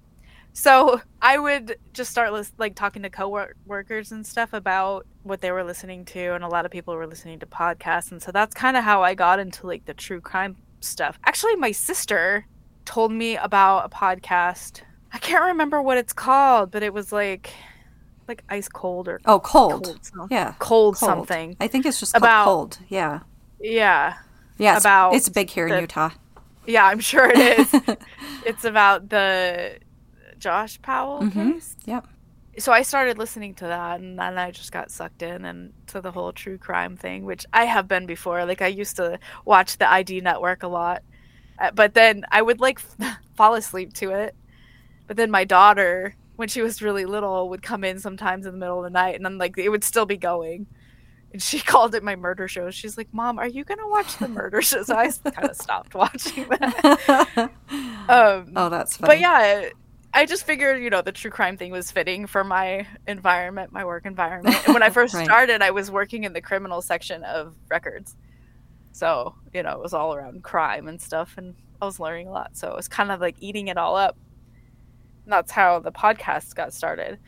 [0.53, 5.53] So I would just start list- like talking to coworkers and stuff about what they
[5.53, 8.55] were listening to, and a lot of people were listening to podcasts, and so that's
[8.55, 11.19] kind of how I got into like the true crime stuff.
[11.25, 12.47] Actually, my sister
[12.85, 14.83] told me about a podcast.
[15.13, 17.53] I can't remember what it's called, but it was like
[18.29, 21.57] like ice cold or oh cold, cold yeah cold, cold, something.
[21.61, 22.79] I think it's just about cold.
[22.89, 23.21] Yeah,
[23.61, 24.15] yeah,
[24.59, 24.77] yeah.
[24.77, 26.11] It's, about it's big here the, in Utah.
[26.67, 27.75] Yeah, I'm sure it is.
[28.47, 29.79] it's about the
[30.41, 31.53] Josh Powell mm-hmm.
[31.53, 31.77] case.
[31.85, 32.07] Yep.
[32.59, 36.01] So I started listening to that, and then I just got sucked in and to
[36.01, 38.45] the whole true crime thing, which I have been before.
[38.45, 41.03] Like I used to watch the ID Network a lot,
[41.59, 42.81] uh, but then I would like
[43.37, 44.35] fall asleep to it.
[45.07, 48.59] But then my daughter when she was really little would come in sometimes in the
[48.59, 50.67] middle of the night and I'm like it would still be going
[51.33, 54.27] and she called it my murder show she's like mom are you gonna watch the
[54.27, 57.51] murder show so i kind of stopped watching that
[58.09, 59.09] um, oh that's funny.
[59.09, 59.69] but yeah
[60.15, 63.85] i just figured you know the true crime thing was fitting for my environment my
[63.85, 65.25] work environment and when i first right.
[65.25, 68.17] started i was working in the criminal section of records
[68.93, 72.31] so you know it was all around crime and stuff and i was learning a
[72.31, 74.17] lot so it was kind of like eating it all up
[75.25, 77.19] And that's how the podcast got started.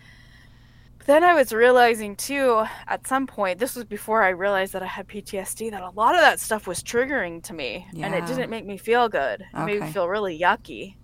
[0.98, 4.82] But then I was realizing too, at some point, this was before I realized that
[4.82, 8.06] I had PTSD, that a lot of that stuff was triggering to me, yeah.
[8.06, 9.42] and it didn't make me feel good.
[9.42, 9.64] It okay.
[9.66, 10.96] made me feel really yucky.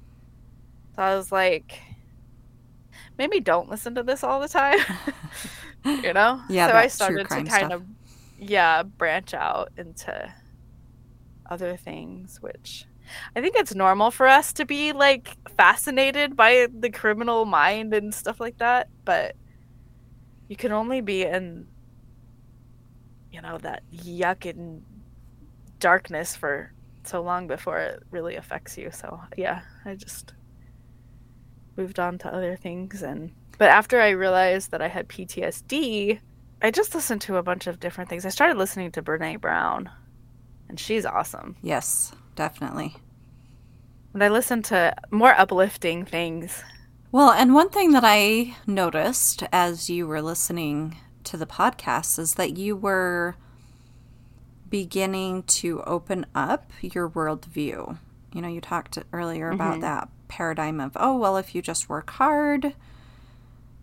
[0.99, 1.81] So I was like,
[3.19, 4.81] maybe don't listen to this all the time.
[5.85, 6.43] you know?
[6.49, 6.67] Yeah.
[6.67, 7.71] So I started to kind stuff.
[7.71, 7.85] of,
[8.37, 10.35] yeah, branch out into
[11.49, 12.85] other things, which
[13.37, 18.13] I think it's normal for us to be like fascinated by the criminal mind and
[18.13, 19.37] stuff like that, but
[20.49, 21.69] you can only be in
[23.31, 24.83] you know, that yuck and
[25.79, 26.73] darkness for
[27.05, 28.91] so long before it really affects you.
[28.91, 30.33] So, yeah, I just
[31.79, 36.21] moved on to other things and but after I realized that I had PTSD,
[36.63, 38.25] I just listened to a bunch of different things.
[38.25, 39.91] I started listening to Brene Brown,
[40.69, 41.57] and she's awesome.
[41.61, 42.95] Yes, definitely.
[44.15, 46.63] And I listened to more uplifting things.
[47.11, 52.35] Well, and one thing that I noticed as you were listening to the podcast is
[52.35, 53.37] that you were
[54.71, 57.99] beginning to open up your worldview.
[58.33, 59.81] You know, you talked earlier about mm-hmm.
[59.81, 62.75] that paradigm of, oh, well, if you just work hard,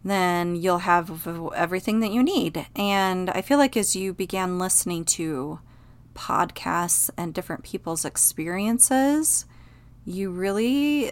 [0.04, 2.68] then you'll have everything that you need.
[2.76, 5.60] And I feel like as you began listening to
[6.14, 9.46] podcasts and different people's experiences,
[10.06, 11.12] you really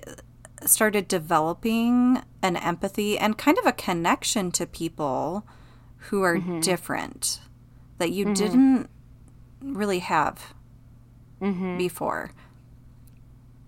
[0.66, 5.46] started developing an empathy and kind of a connection to people
[5.98, 6.60] who are mm-hmm.
[6.60, 7.42] different
[7.98, 8.34] that you mm-hmm.
[8.34, 8.90] didn't
[9.62, 10.54] really have
[11.42, 11.78] mm-hmm.
[11.78, 12.32] before.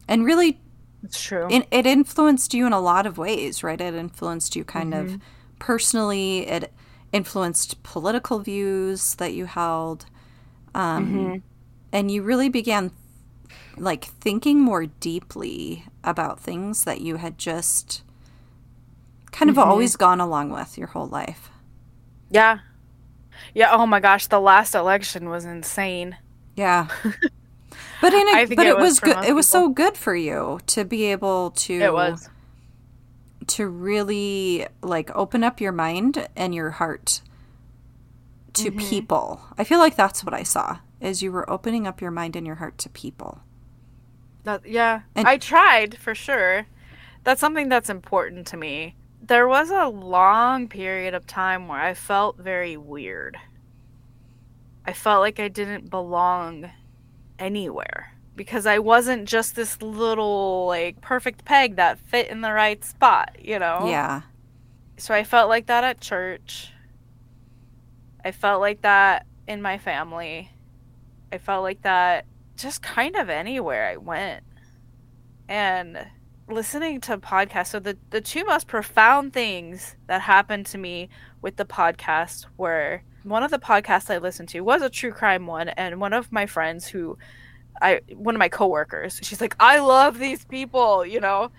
[0.08, 0.60] And really
[1.06, 1.48] it's true.
[1.50, 3.80] It, it influenced you in a lot of ways, right?
[3.80, 5.16] It influenced you kind mm-hmm.
[5.16, 5.22] of
[5.60, 6.48] personally.
[6.48, 6.74] It
[7.12, 10.06] influenced political views that you held.
[10.74, 11.38] Um, mm-hmm.
[11.92, 12.92] And you really began
[13.78, 18.04] like thinking more deeply about things that you had just
[19.32, 19.70] kind of mm-hmm.
[19.70, 21.50] always gone along with your whole life.
[22.30, 22.60] Yeah.
[23.54, 23.70] Yeah.
[23.72, 24.28] Oh my gosh.
[24.28, 26.18] The last election was insane.
[26.56, 26.88] Yeah.
[28.06, 29.26] But in a, but it, it was, was good.
[29.26, 31.74] It was so good for you to be able to.
[31.74, 32.30] It was
[33.48, 37.22] to really like open up your mind and your heart
[38.54, 38.78] to mm-hmm.
[38.78, 39.42] people.
[39.58, 42.46] I feel like that's what I saw is you were opening up your mind and
[42.46, 43.42] your heart to people.
[44.44, 46.68] That, yeah, and, I tried for sure.
[47.24, 48.96] That's something that's important to me.
[49.20, 53.36] There was a long period of time where I felt very weird.
[54.86, 56.70] I felt like I didn't belong
[57.40, 62.84] anywhere because I wasn't just this little like perfect peg that fit in the right
[62.84, 63.88] spot, you know?
[63.88, 64.22] Yeah.
[64.98, 66.72] So I felt like that at church.
[68.24, 70.52] I felt like that in my family.
[71.32, 74.44] I felt like that just kind of anywhere I went.
[75.48, 76.08] And
[76.48, 81.10] listening to podcasts, so the, the two most profound things that happened to me
[81.42, 85.48] with the podcast were one of the podcasts I listened to was a true crime
[85.48, 87.18] one, and one of my friends who
[87.82, 91.52] I one of my coworkers, she's like, I love these people, you know,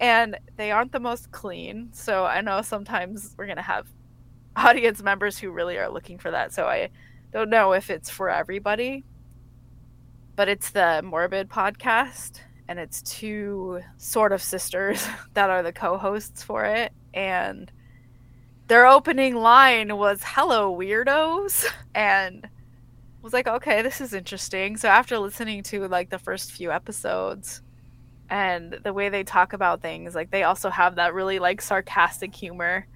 [0.00, 1.90] and they aren't the most clean.
[1.92, 3.86] So I know sometimes we're gonna have
[4.56, 6.52] audience members who really are looking for that.
[6.52, 6.90] So I
[7.32, 9.04] don't know if it's for everybody,
[10.36, 16.42] but it's the Morbid podcast, and it's two sort of sisters that are the co-hosts
[16.42, 17.70] for it, and
[18.72, 22.48] their opening line was "Hello, weirdos," and
[23.20, 24.78] was like, okay, this is interesting.
[24.78, 27.60] So after listening to like the first few episodes
[28.30, 32.34] and the way they talk about things, like they also have that really like sarcastic
[32.34, 32.86] humor,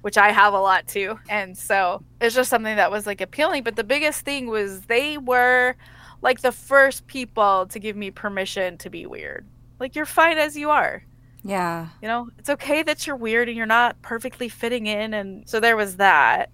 [0.00, 1.18] which I have a lot too.
[1.28, 3.64] And so it's just something that was like appealing.
[3.64, 5.76] But the biggest thing was they were
[6.22, 9.46] like the first people to give me permission to be weird.
[9.78, 11.04] Like you're fine as you are.
[11.42, 11.88] Yeah.
[12.02, 15.14] You know, it's okay that you're weird and you're not perfectly fitting in.
[15.14, 16.50] And so there was that.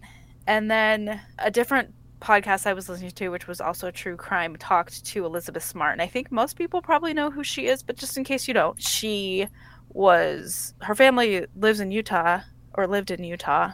[0.47, 5.05] And then a different podcast I was listening to, which was also true crime, talked
[5.07, 5.93] to Elizabeth Smart.
[5.93, 8.55] And I think most people probably know who she is, but just in case you
[8.55, 9.47] don't, she
[9.91, 12.41] was, her family lives in Utah
[12.75, 13.73] or lived in Utah.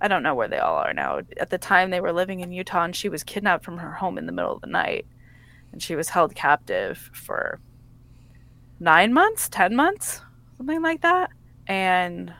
[0.00, 1.20] I don't know where they all are now.
[1.36, 4.18] At the time, they were living in Utah, and she was kidnapped from her home
[4.18, 5.06] in the middle of the night.
[5.70, 7.60] And she was held captive for
[8.80, 10.20] nine months, 10 months,
[10.62, 11.30] something like that.
[11.66, 12.32] And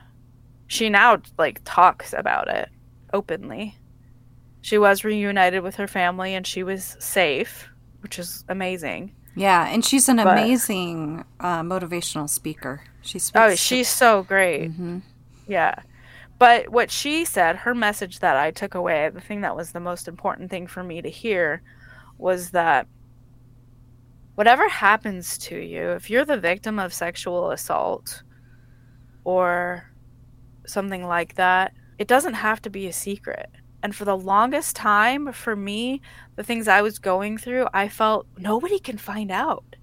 [0.67, 2.69] she now like talks about it
[3.11, 3.77] openly.
[4.61, 7.67] She was reunited with her family and she was safe,
[7.99, 9.13] which is amazing.
[9.35, 12.83] Yeah, and she's an but, amazing uh, motivational speaker.
[13.01, 13.39] She speaks.
[13.39, 14.71] Oh, she's so great.
[14.71, 14.99] Mm-hmm.
[15.47, 15.75] Yeah.
[16.39, 19.79] But what she said, her message that I took away, the thing that was the
[19.79, 21.61] most important thing for me to hear
[22.17, 22.87] was that
[24.35, 28.23] whatever happens to you, if you're the victim of sexual assault
[29.23, 29.91] or
[30.65, 33.49] something like that, it doesn't have to be a secret.
[33.83, 36.01] And for the longest time, for me,
[36.35, 39.75] the things I was going through, I felt nobody can find out.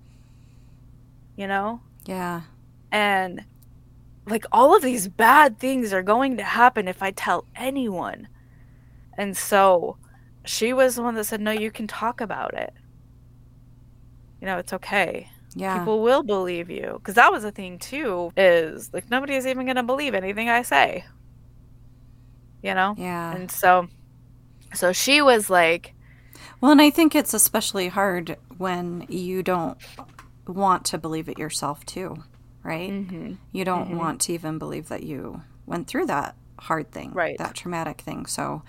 [1.36, 1.80] You know?
[2.06, 2.42] Yeah.
[2.90, 3.44] And
[4.26, 8.28] like all of these bad things are going to happen if I tell anyone.
[9.16, 9.98] And so
[10.44, 12.72] she was the one that said, No, you can talk about it
[14.40, 15.28] you know, it's okay.
[15.54, 15.78] Yeah.
[15.78, 16.94] People will believe you.
[16.94, 20.48] Because that was a thing, too, is like nobody is even going to believe anything
[20.48, 21.04] I say.
[22.62, 22.94] You know?
[22.96, 23.34] Yeah.
[23.34, 23.88] And so,
[24.74, 25.94] so she was like,
[26.60, 29.78] Well, and I think it's especially hard when you don't
[30.46, 32.22] want to believe it yourself, too,
[32.62, 32.90] right?
[32.90, 33.34] Mm-hmm.
[33.52, 37.38] You don't want to even believe that you went through that hard thing, Right.
[37.38, 38.26] that traumatic thing.
[38.26, 38.62] So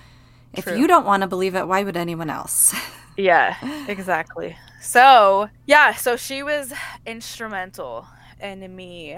[0.54, 0.78] if True.
[0.78, 2.74] you don't want to believe it, why would anyone else?
[3.18, 3.58] Yeah,
[3.90, 4.56] exactly.
[4.80, 6.74] So, yeah, so she was
[7.06, 8.08] instrumental
[8.42, 9.18] in me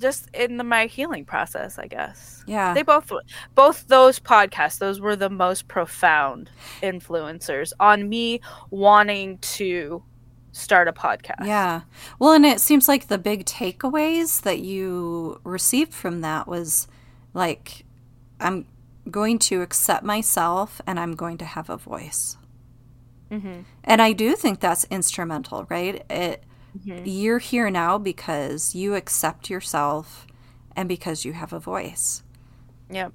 [0.00, 2.44] just in the, my healing process, I guess.
[2.46, 2.74] yeah.
[2.74, 3.12] They both
[3.54, 10.02] both those podcasts, those were the most profound influencers on me wanting to
[10.52, 11.44] start a podcast.
[11.44, 11.82] Yeah.
[12.18, 16.86] Well, and it seems like the big takeaways that you received from that was
[17.34, 17.84] like,
[18.40, 18.66] I'm
[19.10, 22.36] going to accept myself and I'm going to have a voice.
[23.30, 26.04] hmm And I do think that's instrumental, right?
[26.10, 26.44] It,
[26.84, 27.02] Mhm.
[27.06, 30.26] You're here now because you accept yourself
[30.74, 32.24] and because you have a voice.
[32.90, 33.12] Yep.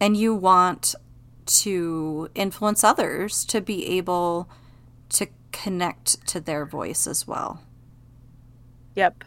[0.00, 0.94] And you want
[1.44, 4.48] to influence others to be able
[5.10, 7.60] to connect to their voice as well.
[8.96, 9.24] Yep.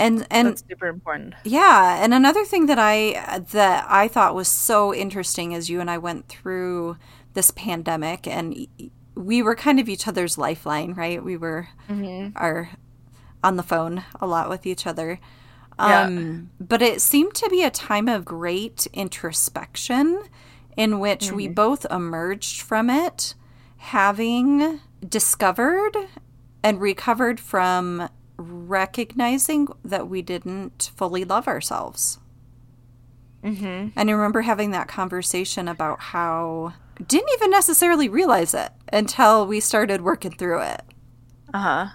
[0.00, 1.34] And and That's super important.
[1.44, 5.90] Yeah, and another thing that I that I thought was so interesting as you and
[5.90, 6.96] I went through
[7.34, 8.66] this pandemic and
[9.14, 11.22] we were kind of each other's lifeline, right?
[11.22, 12.36] We were Mm-hmm.
[12.36, 12.70] are
[13.44, 15.20] on the phone a lot with each other.
[15.78, 16.02] Yeah.
[16.02, 20.22] Um, but it seemed to be a time of great introspection
[20.76, 23.34] in which we both emerged from it
[23.78, 25.96] having discovered
[26.62, 28.08] and recovered from
[28.40, 32.18] recognizing that we didn't fully love ourselves.
[33.44, 33.88] Mm-hmm.
[33.96, 36.74] And I remember having that conversation about how
[37.06, 40.82] didn't even necessarily realize it until we started working through it.
[41.54, 41.86] Uh huh.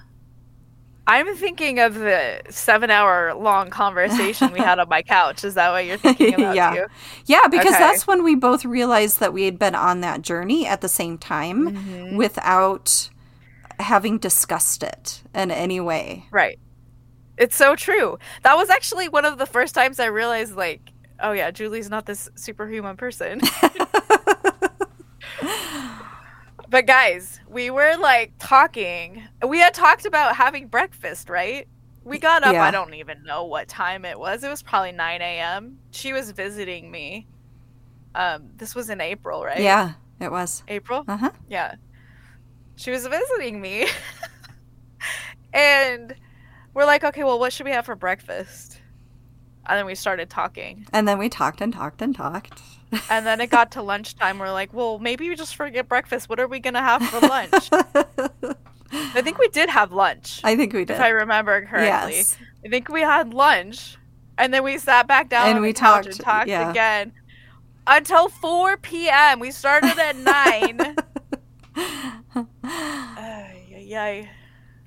[1.07, 5.43] I'm thinking of the seven hour long conversation we had on my couch.
[5.43, 6.73] Is that what you're thinking about Yeah.
[6.73, 6.85] too?
[7.27, 7.77] Yeah, because Okay.
[7.77, 11.19] that's when we both realized that we had been on that journey at the same
[11.19, 12.15] time Mm-hmm.
[12.15, 13.09] without
[13.79, 16.25] having discussed it in any way.
[16.31, 16.59] Right.
[17.37, 18.17] It's so true.
[18.43, 22.05] That was actually one of the first times I realized, like, oh yeah, Julie's not
[22.05, 23.41] this superhuman person.
[26.69, 29.23] but guys, we were like talking.
[29.45, 31.67] We had talked about having breakfast, right?
[32.03, 32.53] We got up.
[32.53, 32.63] Yeah.
[32.63, 34.43] I don't even know what time it was.
[34.43, 35.79] It was probably 9 a.m.
[35.91, 37.27] She was visiting me.
[38.13, 39.59] Um, this was in April, right?
[39.59, 40.63] Yeah, it was.
[40.67, 41.03] April?
[41.07, 41.31] Uh huh.
[41.49, 41.75] Yeah.
[42.75, 43.87] She was visiting me.
[45.53, 46.15] and
[46.73, 48.81] we're like, okay, well, what should we have for breakfast?
[49.65, 50.85] And then we started talking.
[50.93, 52.61] And then we talked and talked and talked.
[53.09, 54.37] And then it got to lunchtime.
[54.37, 56.29] We're like, well, maybe we just forget breakfast.
[56.29, 57.69] What are we going to have for lunch?
[58.91, 60.93] I think we did have lunch, I think we did.
[60.93, 62.17] if I remember correctly.
[62.17, 62.37] Yes.
[62.63, 63.97] I think we had lunch.
[64.37, 66.69] And then we sat back down And we talked, and talked yeah.
[66.69, 67.13] again
[67.87, 69.39] until 4 p.m.
[69.39, 70.95] We started at 9.
[72.35, 74.29] Ay, ay, ay.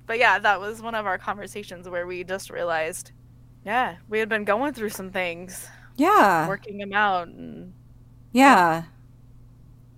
[0.07, 3.13] But yeah, that was one of our conversations where we just realized,
[3.65, 6.49] yeah, we had been going through some things, Yeah.
[6.49, 7.73] working them out, and
[8.33, 8.85] Yeah.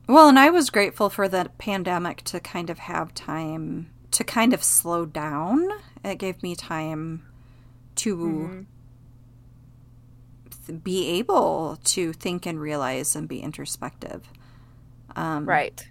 [0.09, 4.53] Well, and I was grateful for the pandemic to kind of have time to kind
[4.53, 5.69] of slow down.
[6.05, 7.23] It gave me time
[7.97, 8.61] to Mm-hmm.
[10.67, 14.29] th- be able to think and realize and be introspective.
[15.17, 15.89] Um, right.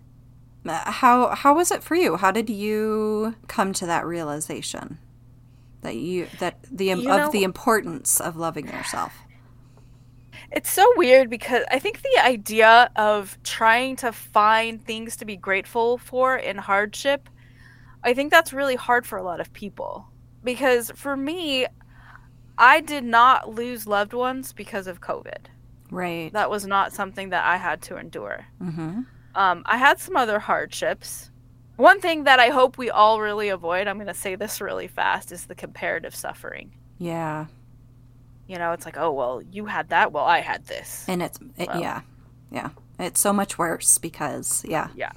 [0.66, 2.18] How how was it for you?
[2.18, 5.00] How did you come to that realization
[5.82, 9.14] that you that the You of know- the importance of loving yourself?
[10.52, 15.36] It's so weird because I think the idea of trying to find things to be
[15.38, 17.30] grateful for in hardship,
[18.04, 20.08] I think that's really hard for a lot of people.
[20.44, 21.68] Because for me,
[22.58, 25.46] I did not lose loved ones because of COVID.
[25.92, 26.34] Right.
[26.34, 28.46] That was not something that I had to endure.
[28.62, 29.02] Mm-hmm.
[29.40, 31.32] Um, I had some other hardships.
[31.78, 34.90] One thing that I hope we all really avoid, I'm going to say this really
[34.90, 36.74] fast, is the comparative suffering.
[36.98, 37.46] Yeah.
[38.48, 40.12] You know, it's like, oh, well, you had that.
[40.12, 41.06] Well, I had this.
[41.08, 41.80] And it's it, Well.
[41.80, 42.02] yeah,
[42.52, 42.72] yeah.
[43.00, 45.14] It's so much worse because yeah, Yeah.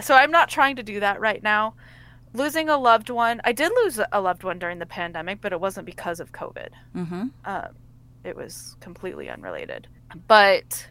[0.00, 1.74] So I'm not trying to do that right now.
[2.34, 5.60] Losing a loved one, I did lose a loved one during the pandemic, but it
[5.60, 6.68] wasn't because of COVID.
[6.94, 7.26] mm-hmm.
[7.44, 7.68] Um,
[8.22, 9.88] it was completely unrelated.
[10.28, 10.86] But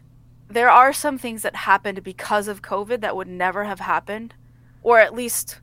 [0.50, 4.34] there are some things that happened because of COVID that would never have happened,
[4.82, 5.60] or at least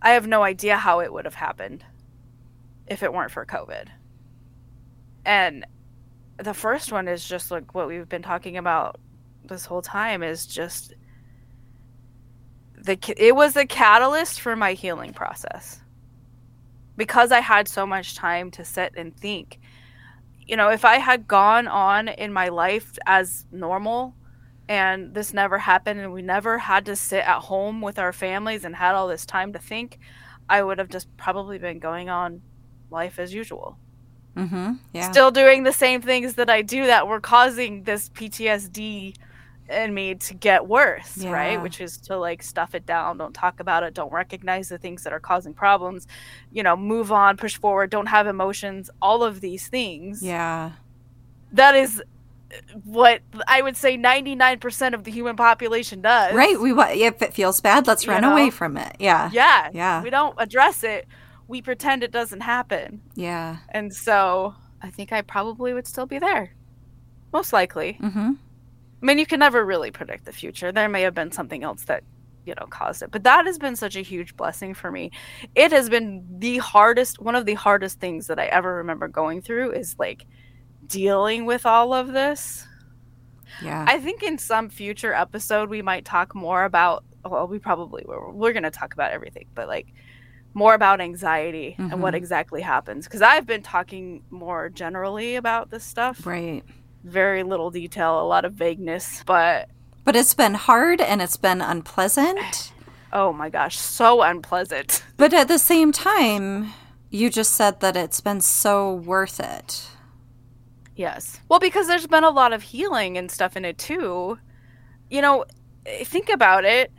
[0.00, 1.84] I have no idea how it would have happened
[2.86, 3.88] if it weren't for COVID.
[5.24, 5.66] And
[6.38, 9.00] the first one is just like what we've been talking about
[9.44, 10.94] this whole time is just
[12.76, 15.80] the it was the catalyst for my healing process
[16.96, 19.60] because I had so much time to sit and think
[20.46, 24.14] you know, if I had gone on in my life as normal
[24.68, 28.64] and this never happened and we never had to sit at home with our families
[28.64, 29.98] and had all this time to think,
[30.48, 32.42] I would have just probably been going on
[32.90, 33.78] life as usual.
[34.36, 34.72] Mm-hmm.
[34.92, 35.10] Yeah.
[35.10, 39.16] Still doing the same things that I do that were causing this PTSD
[39.72, 41.30] in me to get worse, Yeah.
[41.32, 41.62] right?
[41.62, 45.02] Which is to like stuff it down, don't talk about it, don't recognize the things
[45.04, 46.06] that are causing problems,
[46.52, 50.22] you know, move on, push forward, don't have emotions, all of these things.
[50.22, 50.72] yeah.
[51.52, 52.02] That is
[52.84, 56.34] what I would say 99% of the human population does.
[56.34, 56.58] Right.
[56.60, 58.32] We if it feels bad, let's You run know?
[58.32, 58.96] away from it.
[58.98, 59.30] Yeah.
[59.32, 59.70] Yeah.
[59.72, 60.02] Yeah.
[60.02, 61.06] We don't address it.
[61.48, 63.02] We pretend it doesn't happen.
[63.14, 63.58] Yeah.
[63.70, 66.52] And so I think I probably would still be there.
[67.32, 67.98] Most likely.
[68.00, 68.32] Mm-hmm.
[69.02, 70.70] I mean, you can never really predict the future.
[70.72, 72.04] There may have been something else that,
[72.46, 73.10] you know, caused it.
[73.10, 75.10] But that has been such a huge blessing for me.
[75.54, 79.42] It has been the hardest, one of the hardest things that I ever remember going
[79.42, 80.24] through is like
[80.86, 82.66] dealing with all of this.
[83.62, 83.84] Yeah.
[83.88, 88.32] I think in some future episode we might talk more about well we probably will.
[88.32, 89.86] We're going to talk about everything, but like
[90.54, 92.18] more about anxiety and what Mhm.
[92.18, 96.26] exactly happens cuz I've been talking more generally about this stuff.
[96.26, 96.62] right.
[97.04, 99.68] Very little detail, a lot of vagueness, but
[100.04, 102.72] But it's been hard and it's been unpleasant.
[103.12, 105.02] oh my gosh, so unpleasant.
[105.16, 106.72] But at the same time,
[107.10, 109.88] you just said that it's been so worth it.
[110.96, 111.40] Yes.
[111.48, 114.38] Well, because there's been a lot of healing and stuff in it too.
[115.10, 115.44] You know,
[115.86, 116.92] eh, think about it.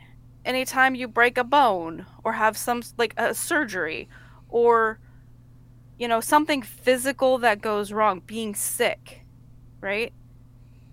[0.44, 4.08] Anytime you break a bone or have some like a surgery
[4.48, 4.98] or
[5.98, 9.23] you know, something physical that goes wrong, being sick,
[9.84, 10.12] right?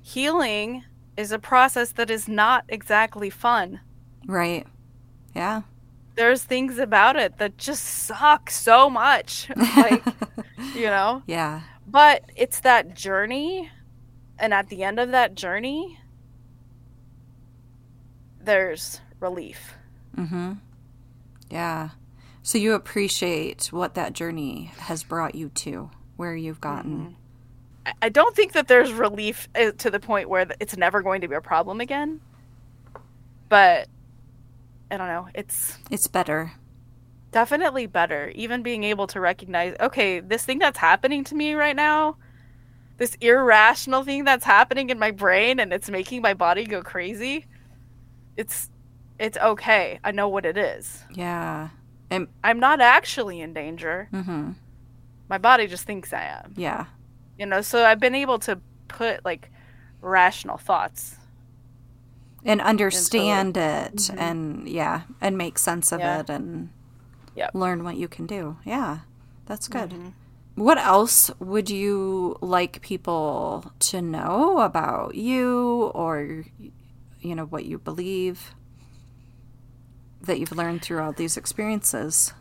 [0.04, 0.84] Healing
[1.18, 3.80] is a process that is not exactly fun.
[4.28, 4.68] Right.
[5.36, 5.62] Yeah.
[6.16, 9.50] There's things about it that just suck so much.
[9.76, 10.04] Like,
[10.76, 11.24] you know?
[11.26, 11.62] yeah.
[11.88, 13.72] But it's that journey,
[14.38, 15.98] and at the end of that journey,
[18.39, 19.74] there's relief.
[20.16, 20.54] Mm-hmm.
[21.50, 21.89] Yeah.
[22.44, 27.16] So you appreciate what that journey has brought you to, where you've gotten.
[27.18, 27.21] I-
[28.02, 31.28] I don't think that there's relief uh, to the point where it's never going to
[31.28, 32.22] be a problem again.
[33.50, 33.88] But
[34.90, 35.28] I don't know.
[35.34, 36.52] It's It's better.
[37.32, 38.32] definitely better.
[38.36, 42.18] Even being able to recognize, okay, this thing that's happening to me right now,
[42.98, 47.46] this irrational thing that's happening in my brain and it's making my body go crazy.
[48.38, 48.70] It's
[49.18, 50.00] it's okay.
[50.04, 51.04] I know what it is.
[51.14, 51.70] Yeah.
[52.10, 54.08] And I'm not actually in danger.
[54.14, 54.52] mm-hmm.
[55.30, 56.54] My body just thinks I am.
[56.58, 56.86] Yeah.
[57.42, 59.50] You know, so I've been able to put like
[60.00, 61.16] rational thoughts.
[62.46, 64.20] And understand it Mhm.
[64.20, 66.20] and yeah, and make sense of Yeah.
[66.20, 66.70] it and
[67.36, 67.56] Yep.
[67.56, 68.58] learn what you can do.
[68.64, 69.00] Yeah.
[69.48, 69.89] That's good.
[69.89, 70.14] Mhm.
[70.54, 76.44] What else would you like people to know about you or
[77.22, 78.54] you know what you believe
[80.22, 82.36] that you've learned through all these experiences?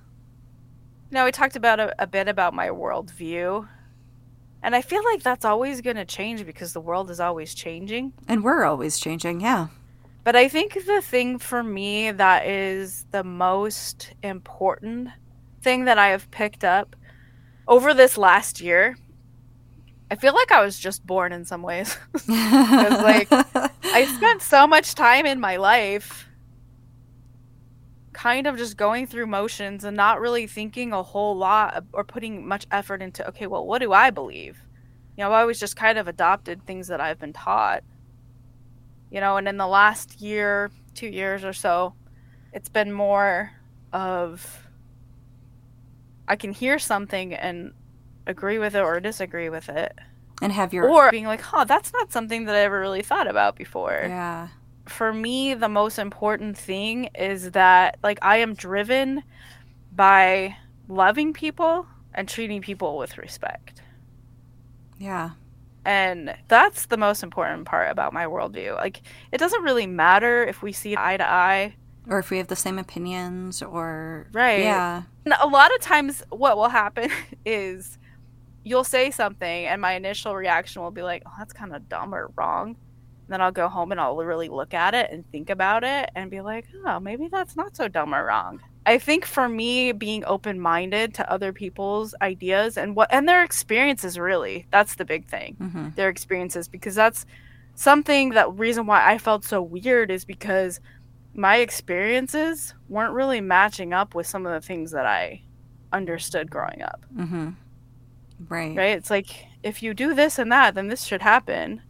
[1.11, 3.67] Now we talked about a, a bit about my worldview.
[4.63, 8.13] And I feel like that's always going to change because the world is always changing.
[8.29, 9.69] And we're always changing, yeah.
[10.23, 15.09] But I think the thing for me that is the most important
[15.63, 16.95] thing that I have picked up
[17.67, 18.97] over this last year,
[20.11, 21.97] I feel like I was just born in some ways.
[22.29, 26.30] like, I spent so much time in my life
[28.13, 32.47] kind of just going through motions and not really thinking a whole lot or putting
[32.47, 34.63] much effort into, okay, well, what do I believe?
[35.17, 37.85] You know, I always just kind of adopted things that I've been taught.
[39.11, 41.95] You know, and in the last year, two years or so,
[42.53, 43.53] it's been more
[43.93, 44.67] of
[46.29, 47.73] I can hear something and
[48.27, 49.93] agree with it or disagree with it.
[50.43, 53.27] and have your Or being like, huh, that's not something that I ever really thought
[53.27, 54.49] about before yeah.
[54.91, 59.23] For me the most important thing is that like I am driven
[59.93, 60.57] by
[60.89, 63.83] loving people and treating people with respect.
[64.99, 65.31] Yeah.
[65.85, 68.77] And that's the most important part about my worldview.
[68.77, 71.77] Like it doesn't really matter if we see eye to eye.
[72.09, 74.61] Or if we have the same opinions or Right.
[74.61, 75.03] Yeah.
[75.25, 77.11] And a lot of times what will happen
[77.47, 77.99] is
[78.63, 82.15] you'll say something and my initial reaction will be like, "Oh, that's kind of dumb
[82.15, 82.77] or wrong."
[83.31, 86.31] Then I'll go home and I'll really look at it and think about it and
[86.31, 90.25] be like, "Oh, maybe that's not so dumb or wrong." I think for me being
[90.25, 95.57] open-minded to other people's ideas and what and their experiences really, that's the big thing.
[95.61, 95.89] Mm-hmm.
[95.97, 97.25] Their experiences because that's
[97.75, 100.81] something that reason why I felt so weird is because
[101.35, 105.43] my experiences weren't really matching up with some of the things that I
[105.93, 107.07] understood growing up.
[107.17, 107.51] Mm-hmm.
[108.49, 108.77] Right.
[108.77, 108.97] Right?
[108.97, 111.83] It's like if you do this and that, then this should happen.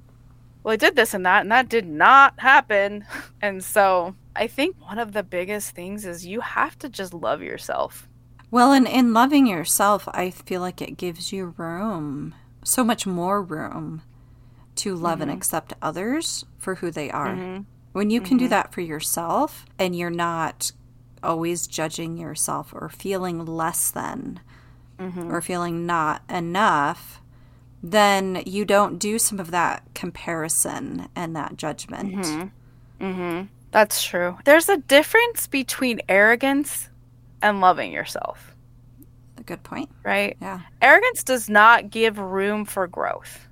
[0.62, 3.04] Well, I did this and that, and that did not happen.
[3.42, 7.40] And so I think one of the biggest things is you have to just love
[7.40, 8.06] yourself.
[8.50, 13.42] Well, and in loving yourself, I feel like it gives you room, so much more
[13.42, 14.02] room
[14.76, 15.38] to love and mm-hmm.
[15.38, 17.34] accept others for who they are.
[17.34, 17.62] Mm-hmm.
[17.92, 18.50] When you can do mm-hmm.
[18.50, 20.72] that for yourself and you're not
[21.22, 24.40] always judging yourself or feeling less than
[24.98, 27.22] or feeling not enough,
[27.82, 32.50] then you don't do some of that comparison and that judgment.
[33.72, 34.36] That's true.
[34.44, 36.88] There's a difference between arrogance
[37.40, 38.54] and loving yourself,
[39.38, 39.88] A good point.
[40.02, 40.36] right?
[40.42, 40.60] Yeah.
[40.82, 43.46] Arrogance does not give room for growth.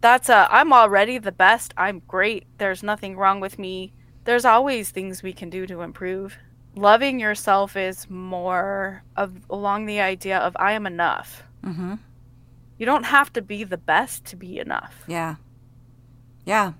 [0.00, 1.74] That's a I'm already the best.
[1.76, 2.46] I'm great.
[2.56, 3.92] There's nothing wrong with me.
[4.24, 6.36] There's always things we can do to improve.
[6.74, 11.42] Loving yourself is more of along the idea of I am enough.
[11.62, 11.94] Mm-hmm.
[12.80, 15.04] You don't have to be the best to be enough.
[15.06, 15.34] Yeah.
[16.46, 16.72] Yeah.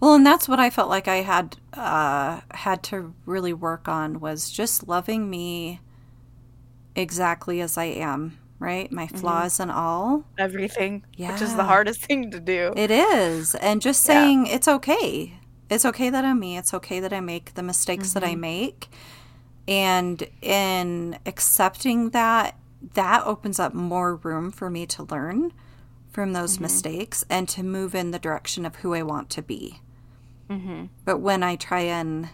[0.00, 4.20] Well, and that's what I felt like I had uh, had to really work on
[4.20, 5.80] was just loving me
[6.94, 8.92] exactly as I am, right?
[8.92, 10.26] My flaws and all.
[10.36, 12.74] Everything, which is the hardest thing to do.
[12.76, 13.54] It is.
[13.54, 14.12] And just Yeah.
[14.14, 15.40] saying it's okay.
[15.70, 16.58] It's okay that I'm me.
[16.58, 18.88] It's okay that I make the mistakes that I make.
[19.66, 22.56] And in accepting that,
[22.94, 25.52] that opens up more room for me to learn
[26.10, 26.64] from those mm-hmm.
[26.64, 29.80] mistakes and to move in the direction of who I want to be.
[30.48, 30.86] Mm-hmm.
[31.04, 32.28] But when I try and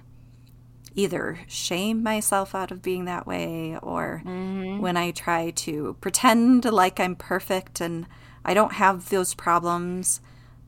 [0.94, 4.80] either shame myself out of being that way or mm-hmm.
[4.80, 8.06] when I try to pretend like I'm perfect and
[8.44, 10.20] I don't have those problems,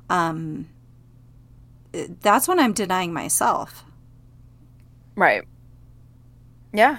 [0.08, 0.68] um,
[1.92, 3.84] that's when I'm denying myself.
[5.16, 5.44] Right.
[6.72, 6.98] Yeah.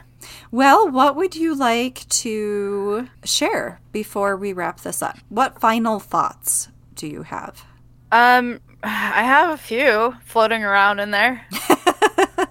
[0.52, 5.18] Well, what would you like to share before we wrap this up?
[5.30, 7.66] What final thoughts do you have?
[8.12, 11.46] Um, I have a few floating around in there.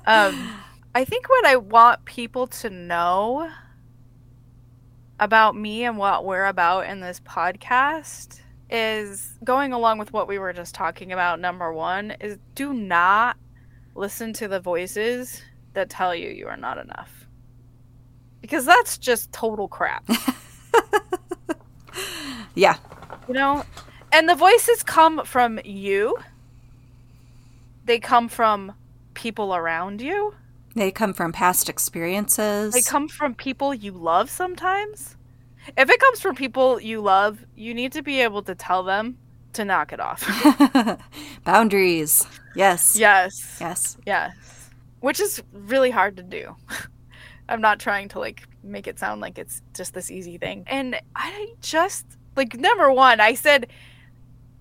[0.06, 0.50] um,
[0.94, 3.50] I think what I want people to know
[5.20, 10.38] about me and what we're about in this podcast is going along with what we
[10.38, 11.40] were just talking about.
[11.40, 13.36] Number one is do not
[13.94, 15.42] listen to the voices
[15.74, 17.23] that tell you you are not enough.
[18.44, 20.04] Because that's just total crap.
[22.54, 22.76] Yeah.
[23.28, 23.64] You know?
[24.12, 26.16] And the voices come from you.
[27.84, 28.72] They come from
[29.14, 30.34] people around you.
[30.74, 32.74] They come from past experiences.
[32.74, 35.16] They come from people you love sometimes.
[35.76, 39.18] If it comes from people you love, you need to be able to tell them
[39.54, 40.22] to knock it off.
[41.44, 42.26] Boundaries.
[42.54, 42.96] Yes.
[42.96, 43.58] yes.
[43.60, 43.96] Yes.
[44.06, 44.70] Yes.
[45.00, 46.56] Which is really hard to do.
[47.48, 50.64] I'm not trying to like make it sound like it's just this easy thing.
[50.66, 53.68] And I just like number one, I said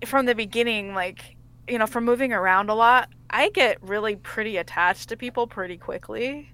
[0.06, 1.36] from the beginning, like,
[1.68, 5.78] you know, from moving around a lot, I get really pretty attached to people pretty
[5.78, 6.50] quickly.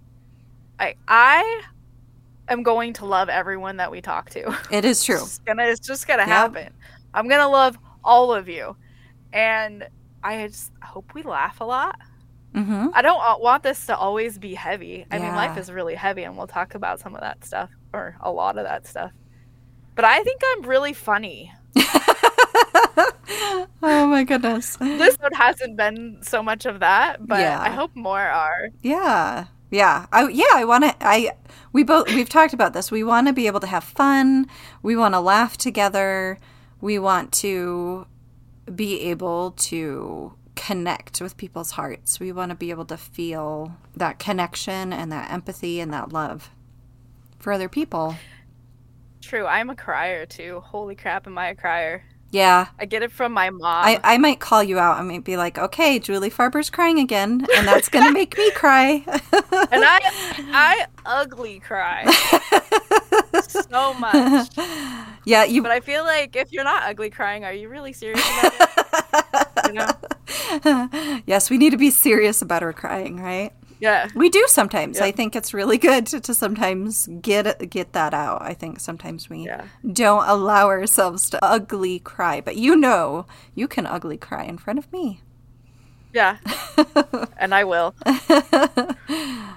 [0.78, 1.62] I I
[2.48, 4.56] am going to love everyone that we talk to.
[4.70, 5.26] It is true.
[5.26, 6.26] It's gonna it's just gonna Yep.
[6.26, 6.74] happen.
[7.14, 8.76] I'm gonna love all of you.
[9.32, 9.88] And
[10.22, 11.96] I just hope we laugh a lot.
[12.54, 12.88] Mm-hmm.
[12.94, 15.06] I don't want this to always be heavy.
[15.10, 18.16] I mean, life is really heavy, and we'll talk about some of that stuff or
[18.20, 19.12] a lot of that stuff.
[19.94, 21.52] But I think I'm really funny.
[23.82, 24.76] oh my goodness.
[24.76, 27.60] This one hasn't been so much of that, but Yeah.
[27.60, 28.70] I hope more are.
[28.82, 29.46] Yeah.
[29.70, 30.06] Yeah.
[30.12, 31.32] I yeah, I want to I
[31.72, 32.90] we both we've talked about this.
[32.90, 34.46] We want to be able to have fun.
[34.82, 36.38] We want to laugh together.
[36.80, 38.06] We want to
[38.74, 42.20] be able to connect with people's hearts.
[42.20, 46.50] We want to be able to feel that connection and that empathy and that love
[47.38, 48.16] for other people.
[49.22, 50.60] True, I'm a crier too.
[50.60, 52.04] Holy crap, am I a crier?
[52.30, 52.66] Yeah.
[52.78, 53.84] I get it from my mom.
[53.84, 54.98] I, I might call you out.
[54.98, 58.50] I might be like, okay, Julie Faerber's crying again, and that's going to make me
[58.52, 59.02] cry.
[59.06, 59.98] and I,
[60.52, 62.04] I ugly cry
[63.48, 64.50] so much.
[65.24, 68.22] yeah, you But I feel like if you're not ugly crying, are you really serious
[68.38, 69.66] about it?
[69.68, 69.88] You know?
[71.26, 73.52] yes, we need to be serious about our crying, right?
[73.80, 74.08] Yeah.
[74.14, 74.98] We do sometimes.
[74.98, 75.04] Yep.
[75.06, 78.42] I think it's really good to, to sometimes get get that out.
[78.42, 79.64] I think sometimes we Yeah.
[79.90, 84.78] don't allow ourselves to ugly cry, but you know, you can ugly cry in front
[84.78, 85.22] of me.
[86.12, 86.38] Yeah.
[87.38, 87.94] and I will.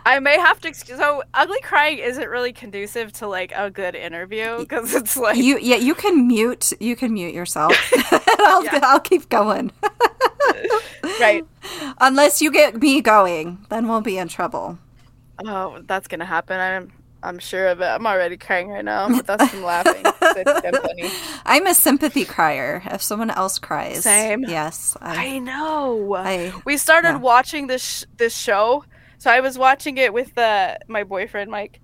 [0.06, 0.74] I may have to.
[0.74, 5.38] So, ugly crying isn't really conducive to like a good interview because it's like.
[5.38, 7.76] You yeah, you can mute you can mute yourself.
[8.40, 8.80] I'll Yeah.
[8.84, 9.72] I'll keep going.
[11.20, 11.46] right.
[12.00, 14.78] Unless you get me going, then we'll be in trouble.
[15.46, 16.60] Oh, that's gonna happen.
[16.60, 16.92] I'm.
[17.26, 17.86] I'm sure of it.
[17.86, 20.04] I'm already crying right now, but that's from laughing.
[20.06, 21.10] It's funny.
[21.46, 22.84] I'm a sympathy crier.
[22.88, 24.44] If someone else cries, Same.
[24.44, 26.16] Yes, I, I know.
[26.16, 27.18] I- we started yeah.
[27.20, 28.84] watching this sh- this show.
[29.20, 31.80] So I was watching it with uh, my boyfriend Mike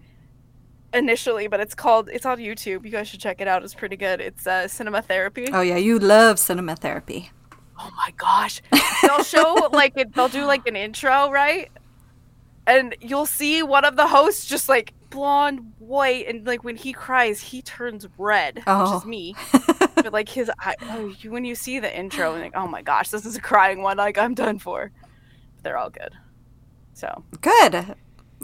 [0.93, 2.83] initially, but it's called it's on YouTube.
[2.83, 3.63] You guys should check it out.
[3.63, 4.19] It's pretty good.
[4.19, 5.47] It's uh, cinema therapy.
[5.53, 7.31] oh yeah, you love cinema therapy.
[7.79, 8.61] Oh my gosh.
[9.01, 11.69] They'll show like it, they'll do like an intro, right?
[12.67, 16.93] And you'll see one of the hosts just like blonde, white, and like when he
[16.93, 18.97] cries, he turns red, which Oh.
[18.97, 19.35] is me.
[19.95, 22.81] but like his eye, oh, you, when you see the intro, and like, oh my
[22.83, 23.97] gosh, this is a crying one.
[23.97, 24.91] Like I'm done for.
[25.63, 26.13] They're all good.
[26.93, 27.95] So Good.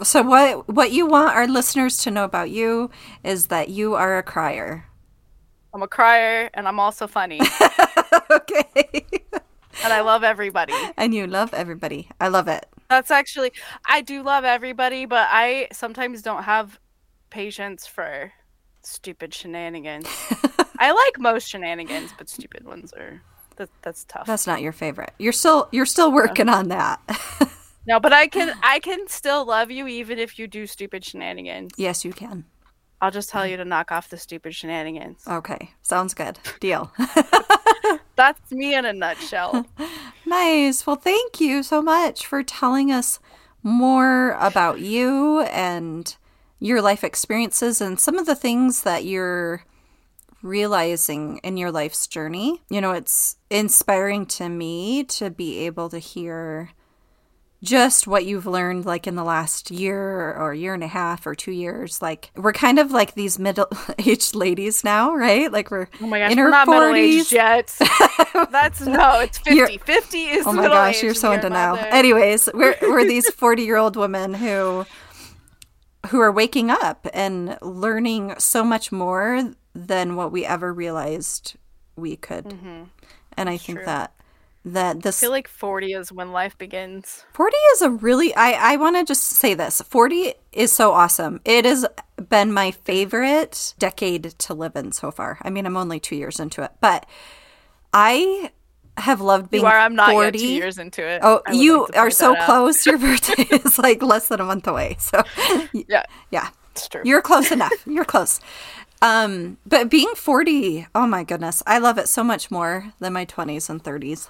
[0.02, 2.90] So what what you want our listeners to know about you
[3.22, 4.85] is that you are a crier.
[5.74, 7.40] I'm a crier, and I'm also funny,
[8.30, 9.04] okay.
[9.84, 10.74] and I love everybody.
[10.96, 12.08] and you love everybody.
[12.20, 12.66] I love it.
[12.88, 13.52] That's actually,
[13.86, 16.78] I do love everybody, but I sometimes don't have
[17.30, 18.32] patience for
[18.82, 20.06] stupid shenanigans.
[20.78, 23.20] I like most shenanigans, but stupid ones are
[23.56, 24.26] that, that's tough.
[24.26, 25.12] That's not your favorite.
[25.18, 27.00] You're still you're still working on that.
[27.86, 31.72] no, but I can I can still love you even if you do stupid shenanigans.
[31.76, 32.44] yes, you can.
[33.00, 33.52] I'll just tell mm-hmm.
[33.52, 35.22] you to knock off the stupid shenanigans.
[35.26, 35.70] Okay.
[35.82, 36.38] Sounds good.
[36.60, 36.92] Deal.
[38.16, 39.66] That's me in a nutshell.
[40.28, 40.84] Nice.
[40.84, 43.20] Well, thank you so much for telling us
[43.62, 46.16] more about you and
[46.58, 49.62] your life experiences and some of the things that you're
[50.42, 52.60] realizing in your life's journey.
[52.68, 56.70] You know, it's inspiring to me to be able to hear
[57.66, 61.34] just what you've learned like in the last year or year and a half or
[61.34, 66.06] two years like we're kind of like these middle-aged ladies now right like we're Oh
[66.06, 67.74] my gosh, in we're our not middle aged yet.
[68.50, 69.54] That's no, it's 50.
[69.54, 71.74] You're- 50 is Oh my gosh, you're so are now.
[71.74, 74.86] Anyways, we're we're these 40-year-old women who
[76.10, 81.56] who are waking up and learning so much more than what we ever realized
[81.96, 82.46] we could.
[83.36, 83.86] And I think Mm-hmm.
[84.66, 87.24] That that I feel like 40 is when life begins.
[87.34, 89.80] 40 is a really I I want to just say this.
[89.82, 91.40] 40 is so awesome.
[91.44, 91.86] It has
[92.28, 95.38] been my favorite decade to live in so far.
[95.42, 97.06] I mean, I'm only 2 years into it, but
[97.92, 98.50] I
[98.98, 100.38] have loved being You are, I'm not 40.
[100.38, 101.20] yet two years into it.
[101.22, 102.86] Oh, you like are so close.
[102.86, 104.96] Your birthday is like less than a month away.
[104.98, 105.22] So,
[105.72, 107.02] Yeah, yeah, it's true.
[107.04, 107.72] you're close enough.
[107.86, 108.40] You're close.
[109.02, 113.26] Um, but being 40, oh my goodness, I love it so much more than my
[113.26, 114.28] 20s and 30s.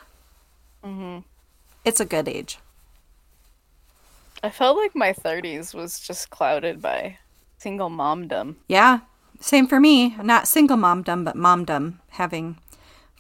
[0.87, 1.20] Mm-hmm.
[1.87, 2.59] It's a good age.
[4.43, 7.18] I felt like my 30s was just clouded by
[7.59, 8.57] single momdom.
[8.68, 9.01] Yeah,
[9.41, 10.16] same for me.
[10.22, 12.59] Not single momdom, but momdom, having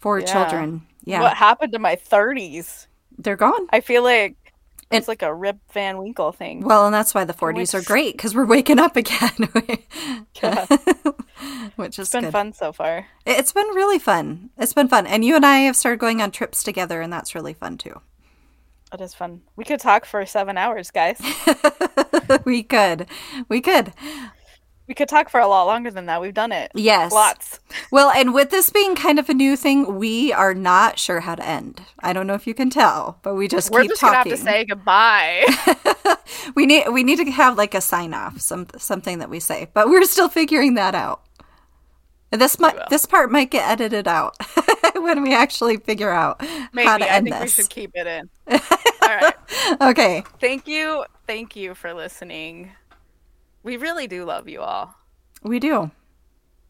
[0.00, 0.26] four Yeah.
[0.32, 0.86] children.
[1.04, 2.88] Yeah, What happened to my 30s?
[3.18, 3.68] they're gone.
[3.70, 4.45] I feel like
[4.90, 6.60] And- it's like a Rip Van Winkle thing.
[6.60, 9.48] Well, and that's why the 40s are great because we're waking up again,
[10.42, 10.66] Yeah.
[11.76, 12.32] which is It's been good.
[12.32, 13.06] fun so far.
[13.26, 14.50] It's been really fun.
[14.58, 15.06] It's been fun.
[15.06, 18.00] And you and I have started going on trips together, and that's really fun too.
[18.92, 19.42] It is fun.
[19.56, 21.20] We could talk for seven hours, guys.
[22.44, 23.06] we could.
[23.48, 23.92] We could.
[24.88, 26.20] We could talk for a lot longer than that.
[26.20, 26.70] We've done it.
[26.74, 27.12] Yes.
[27.12, 27.60] Lots.
[27.90, 31.34] Well, and with this being kind of a new thing, we are not sure how
[31.34, 31.82] to end.
[32.00, 34.30] I don't know if you can tell, but we just We're keep just talking.
[34.30, 36.16] gonna have to say goodbye.
[36.54, 39.68] we need we need to have like a sign off, some something that we say,
[39.74, 41.22] but we're still figuring that out.
[42.30, 44.36] This might this part might get edited out
[44.96, 46.40] when we actually figure out
[46.72, 47.54] Maybe how to I end think we this.
[47.54, 48.28] should keep it in.
[49.02, 49.34] All right.
[49.80, 50.24] Okay.
[50.40, 51.04] Thank you.
[51.26, 52.72] Thank you for listening.
[53.66, 54.94] We really do love you all.
[55.42, 55.90] We do.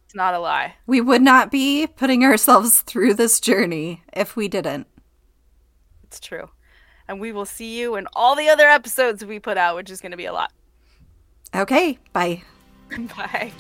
[0.07, 0.77] It's not a lie.
[0.87, 4.87] We would not be putting ourselves through this journey if we didn't.
[6.05, 6.49] It's true.
[7.07, 10.01] And we will see you in all the other episodes we put out, which is
[10.01, 10.51] going to be a lot.
[11.55, 12.43] Okay, bye.
[13.15, 13.53] Bye.